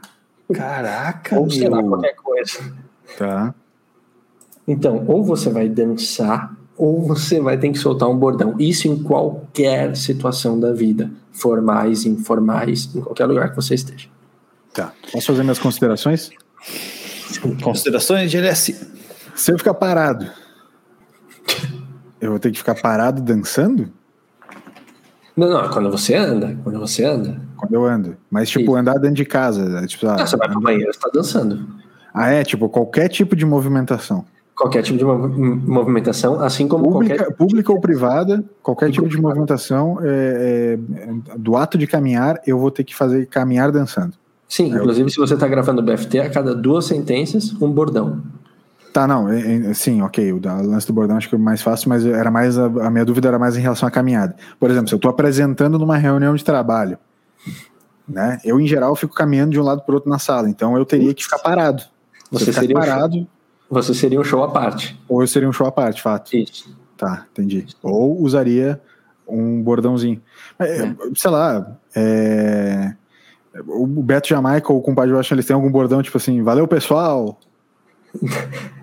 [0.51, 2.73] Caraca, Ou sei lá, qualquer coisa.
[3.15, 3.53] Tá.
[4.67, 8.55] Então, ou você vai dançar, ou você vai ter que soltar um bordão.
[8.57, 11.11] Isso em qualquer situação da vida.
[11.31, 14.09] Formais, informais, em qualquer lugar que você esteja.
[14.73, 14.91] Tá.
[15.11, 16.31] Posso fazer minhas considerações?
[17.61, 18.87] Considerações de LS.
[19.35, 20.27] Se eu ficar parado,
[22.19, 23.93] eu vou ter que ficar parado dançando?
[25.35, 27.41] Não, não, quando você anda, quando você anda.
[27.57, 28.15] Quando eu ando.
[28.29, 28.75] Mas, tipo, Isso.
[28.75, 29.79] andar dentro de casa.
[29.79, 31.67] É, tipo, ah, você vai pro banheiro, você tá dançando.
[32.13, 32.43] Ah, é?
[32.43, 34.25] Tipo, qualquer tipo de movimentação.
[34.55, 37.35] Qualquer tipo de movimentação, assim como pública, qualquer...
[37.35, 42.69] Pública ou privada, qualquer tipo de movimentação, é, é, do ato de caminhar, eu vou
[42.69, 44.13] ter que fazer caminhar dançando.
[44.47, 45.09] Sim, é, inclusive eu...
[45.09, 48.21] se você está gravando BFT, a cada duas sentenças, um bordão.
[48.93, 49.27] Tá, não,
[49.73, 52.65] sim, ok, o lance do bordão acho que é mais fácil, mas era mais a,
[52.65, 54.35] a, minha dúvida era mais em relação à caminhada.
[54.59, 56.99] Por exemplo, se eu estou apresentando numa reunião de trabalho,
[58.07, 60.85] né, eu em geral fico caminhando de um lado para outro na sala, então eu
[60.85, 61.83] teria que ficar parado.
[62.31, 63.17] Você seria parado.
[63.17, 63.27] Um
[63.67, 64.99] você seria um show à parte.
[65.09, 66.35] Ou eu seria um show à parte, fato.
[66.35, 66.77] Isso.
[66.95, 67.65] Tá, entendi.
[67.81, 68.79] Ou usaria
[69.27, 70.21] um bordãozinho.
[70.59, 70.93] É.
[71.15, 72.93] Sei lá, é...
[73.67, 77.39] o Beto Jamaica ou o compadre Washington, eles têm algum bordão tipo assim, valeu pessoal,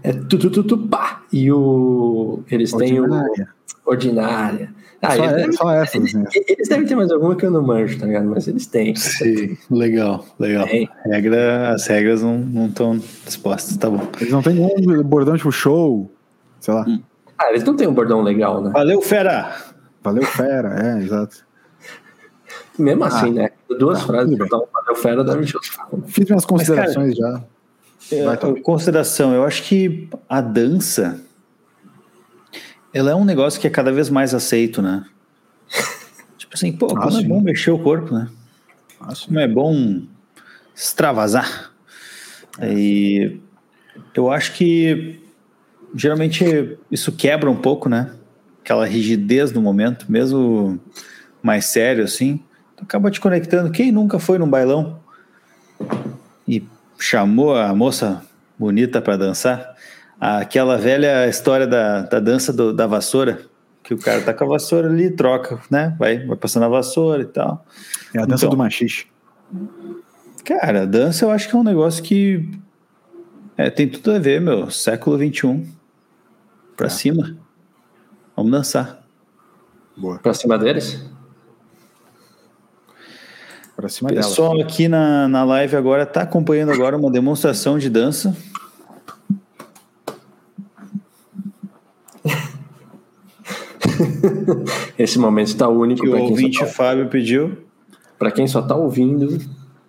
[0.02, 1.22] é tu, tu, tu, tu, pá.
[1.32, 2.40] E o.
[2.50, 3.34] Eles ordinária.
[3.34, 3.90] têm o.
[3.90, 4.74] Ordinária.
[5.02, 6.24] Ah, só, é, só essas, né?
[6.46, 8.26] Eles devem ter mais alguma que eu não manjo, tá ligado?
[8.26, 8.94] Mas eles têm.
[8.94, 10.66] Sim, legal, legal.
[11.06, 14.06] Regra, as regras não estão dispostas, tá bom.
[14.20, 16.10] Eles não têm nenhum bordão tipo show,
[16.60, 16.84] sei lá.
[16.86, 17.00] Hum.
[17.38, 18.70] Ah, eles não têm um bordão legal, né?
[18.74, 19.56] Valeu, fera!
[20.02, 21.46] Valeu, fera, é, exato.
[22.78, 23.50] Mesmo assim, ah, né?
[23.78, 25.46] Duas tá, frases, então, valeu, fera, deve
[26.06, 27.44] Fiz minhas considerações Mas, cara, já.
[28.12, 31.20] É, consideração, eu acho que a dança
[32.92, 35.04] ela é um negócio que é cada vez mais aceito, né?
[36.36, 38.28] tipo assim, pô, como é bom mexer o corpo, né?
[39.26, 40.02] como é bom
[40.74, 41.72] extravasar.
[42.60, 43.38] E
[44.14, 45.20] eu acho que
[45.94, 48.12] geralmente isso quebra um pouco, né?
[48.62, 50.78] Aquela rigidez do momento, mesmo
[51.42, 52.42] mais sério assim,
[52.76, 53.70] acaba te conectando.
[53.70, 55.00] Quem nunca foi num bailão
[56.46, 56.62] e
[57.00, 58.22] chamou a moça
[58.58, 59.74] bonita para dançar.
[60.20, 63.40] Aquela velha história da, da dança do, da vassoura,
[63.82, 65.96] que o cara tá com a vassoura ali e troca, né?
[65.98, 67.64] Vai, vai passando a vassoura e tal.
[68.14, 69.06] É a dança então, do machixe.
[70.44, 72.48] Cara, a dança eu acho que é um negócio que
[73.56, 74.70] É, tem tudo a ver, meu.
[74.70, 75.66] Século XXI.
[76.76, 76.90] Pra é.
[76.90, 77.36] cima.
[78.36, 79.02] Vamos dançar.
[79.96, 80.18] Boa.
[80.18, 81.04] Pra cima deles?
[83.80, 84.20] Pra cima dela.
[84.20, 88.36] Pessoal aqui na, na live agora tá acompanhando agora uma demonstração de dança.
[94.98, 96.02] Esse momento está único.
[96.02, 96.66] Que o ouvinte tá...
[96.66, 97.56] Fábio pediu.
[98.18, 99.38] Para quem só está ouvindo,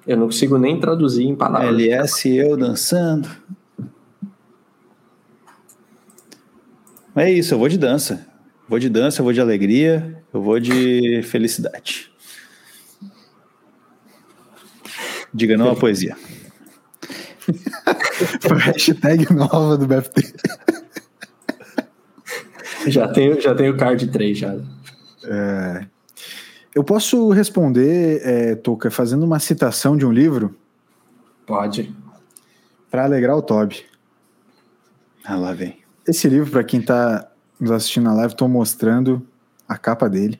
[0.08, 1.72] eu não consigo nem traduzir em palavras.
[1.72, 3.28] LS eu dançando.
[7.14, 8.26] É isso, eu vou de dança.
[8.70, 12.11] Vou de dança, eu vou de alegria, eu vou de felicidade.
[15.34, 16.16] Diga não à poesia.
[18.58, 20.34] hashtag nova do BFT.
[22.88, 24.58] Já tenho, já tenho card 3 já.
[25.24, 25.86] É,
[26.74, 30.56] eu posso responder, é, Toca, fazendo uma citação de um livro?
[31.46, 31.94] Pode.
[32.90, 33.84] Para alegrar o Toby.
[35.24, 35.80] Ah, lá vem.
[36.08, 37.30] Esse livro, para quem está
[37.60, 39.26] nos assistindo na live, estou mostrando
[39.68, 40.40] a capa dele.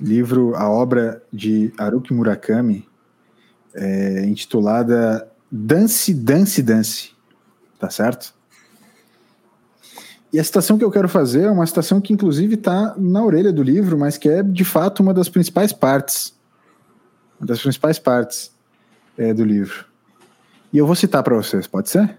[0.00, 2.88] Livro, a obra de Haruki Murakami,
[3.74, 7.10] é, intitulada Dance, Dance, Dance.
[7.78, 8.34] Tá certo?
[10.32, 13.52] E a citação que eu quero fazer é uma citação que, inclusive, está na orelha
[13.52, 16.38] do livro, mas que é, de fato, uma das principais partes.
[17.40, 18.52] Uma das principais partes
[19.18, 19.86] é, do livro.
[20.72, 22.16] E eu vou citar para vocês, pode ser?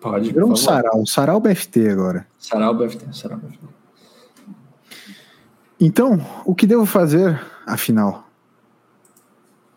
[0.00, 0.32] Pode.
[0.32, 2.26] Virou um sarau, um sarau BFT agora.
[2.38, 3.83] Sarau BFT, sarau BFT.
[5.80, 8.28] Então, o que devo fazer, afinal?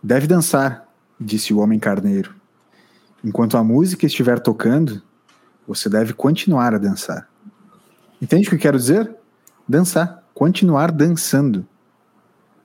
[0.01, 0.87] Deve dançar,
[1.19, 2.35] disse o homem carneiro.
[3.23, 5.01] Enquanto a música estiver tocando,
[5.67, 7.27] você deve continuar a dançar.
[8.21, 9.13] Entende o que quero dizer?
[9.67, 11.67] Dançar, continuar dançando.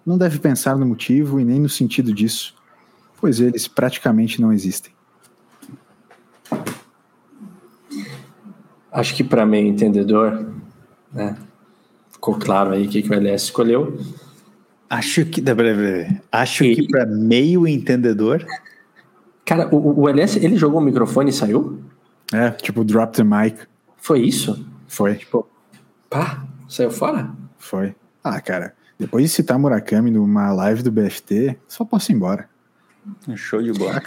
[0.05, 2.55] Não deve pensar no motivo e nem no sentido disso,
[3.21, 4.93] pois eles praticamente não existem.
[8.93, 10.47] Acho que para meio entendedor,
[11.11, 11.37] né,
[12.23, 13.99] ficou claro aí o que, que o LS escolheu.
[14.89, 15.43] Acho que.
[16.31, 16.77] Acho e...
[16.77, 18.47] que para meio entendedor.
[19.45, 21.83] Cara, o, o LS ele jogou o microfone e saiu?
[22.33, 23.67] É, tipo, drop the mic.
[23.97, 24.65] Foi isso?
[24.87, 25.17] Foi.
[25.17, 25.49] Tipo,
[26.09, 27.29] pá, saiu fora?
[27.59, 27.95] Foi.
[28.23, 32.49] Ah, cara, depois de citar Murakami numa live do BFT, só posso ir embora.
[33.35, 34.01] Show de bola.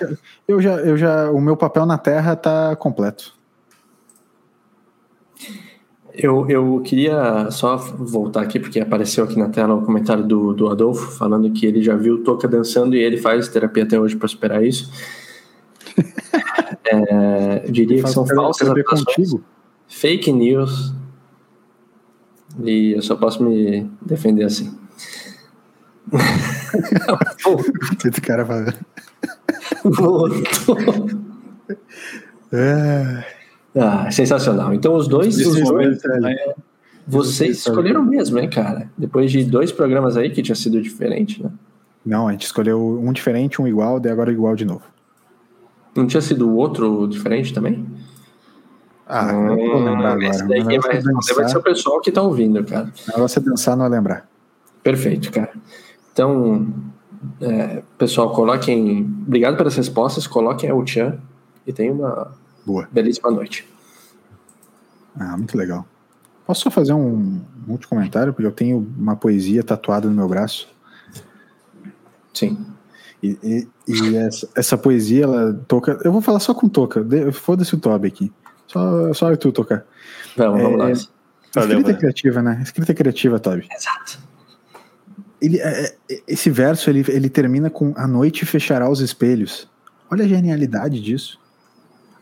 [0.47, 3.33] Eu já, eu já, o meu papel na Terra tá completo.
[6.17, 10.69] Eu, eu queria só voltar aqui, porque apareceu aqui na tela o comentário do, do
[10.69, 14.27] Adolfo, falando que ele já viu Toca dançando e ele faz terapia até hoje para
[14.27, 14.91] superar isso.
[16.87, 19.43] É, diria que são falsas contigo.
[19.87, 20.93] fake news,
[22.63, 24.77] e eu só posso me defender assim.
[28.05, 28.73] Esse cara fala.
[29.83, 30.77] Voltou.
[32.51, 33.34] É.
[33.75, 34.73] Ah, sensacional.
[34.73, 35.37] Então, os dois.
[35.37, 36.55] Os dois é,
[37.05, 38.89] vocês escolheram mesmo, hein, cara?
[38.97, 41.51] Depois de dois programas aí que tinha sido diferente, né?
[42.05, 44.83] Não, a gente escolheu um diferente, um igual, daí agora igual de novo.
[45.95, 47.85] Não tinha sido outro diferente também?
[49.07, 50.29] Ah, hum, não vou lembrar agora.
[50.29, 52.91] Esse daí vai, vai ser o pessoal que tá ouvindo, cara.
[53.07, 54.27] Na você dançar, não é lembrar.
[54.83, 55.51] Perfeito, cara.
[56.11, 56.67] Então,
[57.41, 59.01] é, pessoal, coloquem.
[59.25, 60.27] Obrigado pelas respostas.
[60.27, 61.17] Coloquem o Tchan
[61.65, 62.31] e tenham uma
[62.65, 62.87] Boa.
[62.91, 63.67] belíssima noite.
[65.17, 65.85] Ah, muito legal.
[66.45, 68.33] Posso só fazer um, um último comentário?
[68.33, 70.67] Porque eu tenho uma poesia tatuada no meu braço.
[72.33, 72.65] Sim.
[73.23, 75.99] E, e, e essa, essa, poesia, ela toca.
[76.03, 77.03] Eu vou falar só com toca.
[77.31, 78.31] Foda-se o Toby aqui.
[78.67, 79.85] Só, só tu tocar.
[80.35, 80.89] Vamos, vamos lá.
[80.89, 82.59] É, escrita criativa, né?
[82.61, 83.67] Escrita criativa, Toby.
[83.71, 84.19] Exato.
[85.41, 89.69] Ele, é, é, esse verso ele, ele termina com A noite fechará os espelhos.
[90.11, 91.39] Olha a genialidade disso.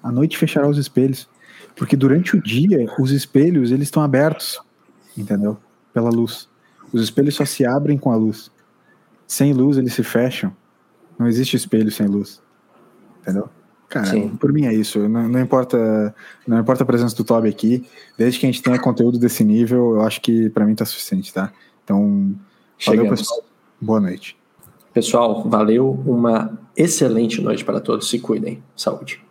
[0.03, 1.29] A noite fechará os espelhos.
[1.75, 4.59] Porque durante o dia, os espelhos eles estão abertos,
[5.17, 5.57] entendeu?
[5.93, 6.47] Pela luz.
[6.91, 8.51] Os espelhos só se abrem com a luz.
[9.25, 10.55] Sem luz, eles se fecham.
[11.17, 12.41] Não existe espelho sem luz.
[13.21, 13.49] Entendeu?
[13.89, 14.29] Cara, Sim.
[14.29, 15.07] por mim é isso.
[15.07, 16.13] Não, não, importa,
[16.47, 17.87] não importa a presença do Toby aqui,
[18.17, 21.33] desde que a gente tenha conteúdo desse nível, eu acho que para mim tá suficiente,
[21.33, 21.51] tá?
[21.83, 22.35] Então,
[22.85, 23.43] valeu, pessoal.
[23.79, 24.37] Boa noite.
[24.93, 25.91] Pessoal, valeu.
[26.05, 28.09] Uma excelente noite para todos.
[28.09, 28.63] Se cuidem.
[28.75, 29.23] Saúde.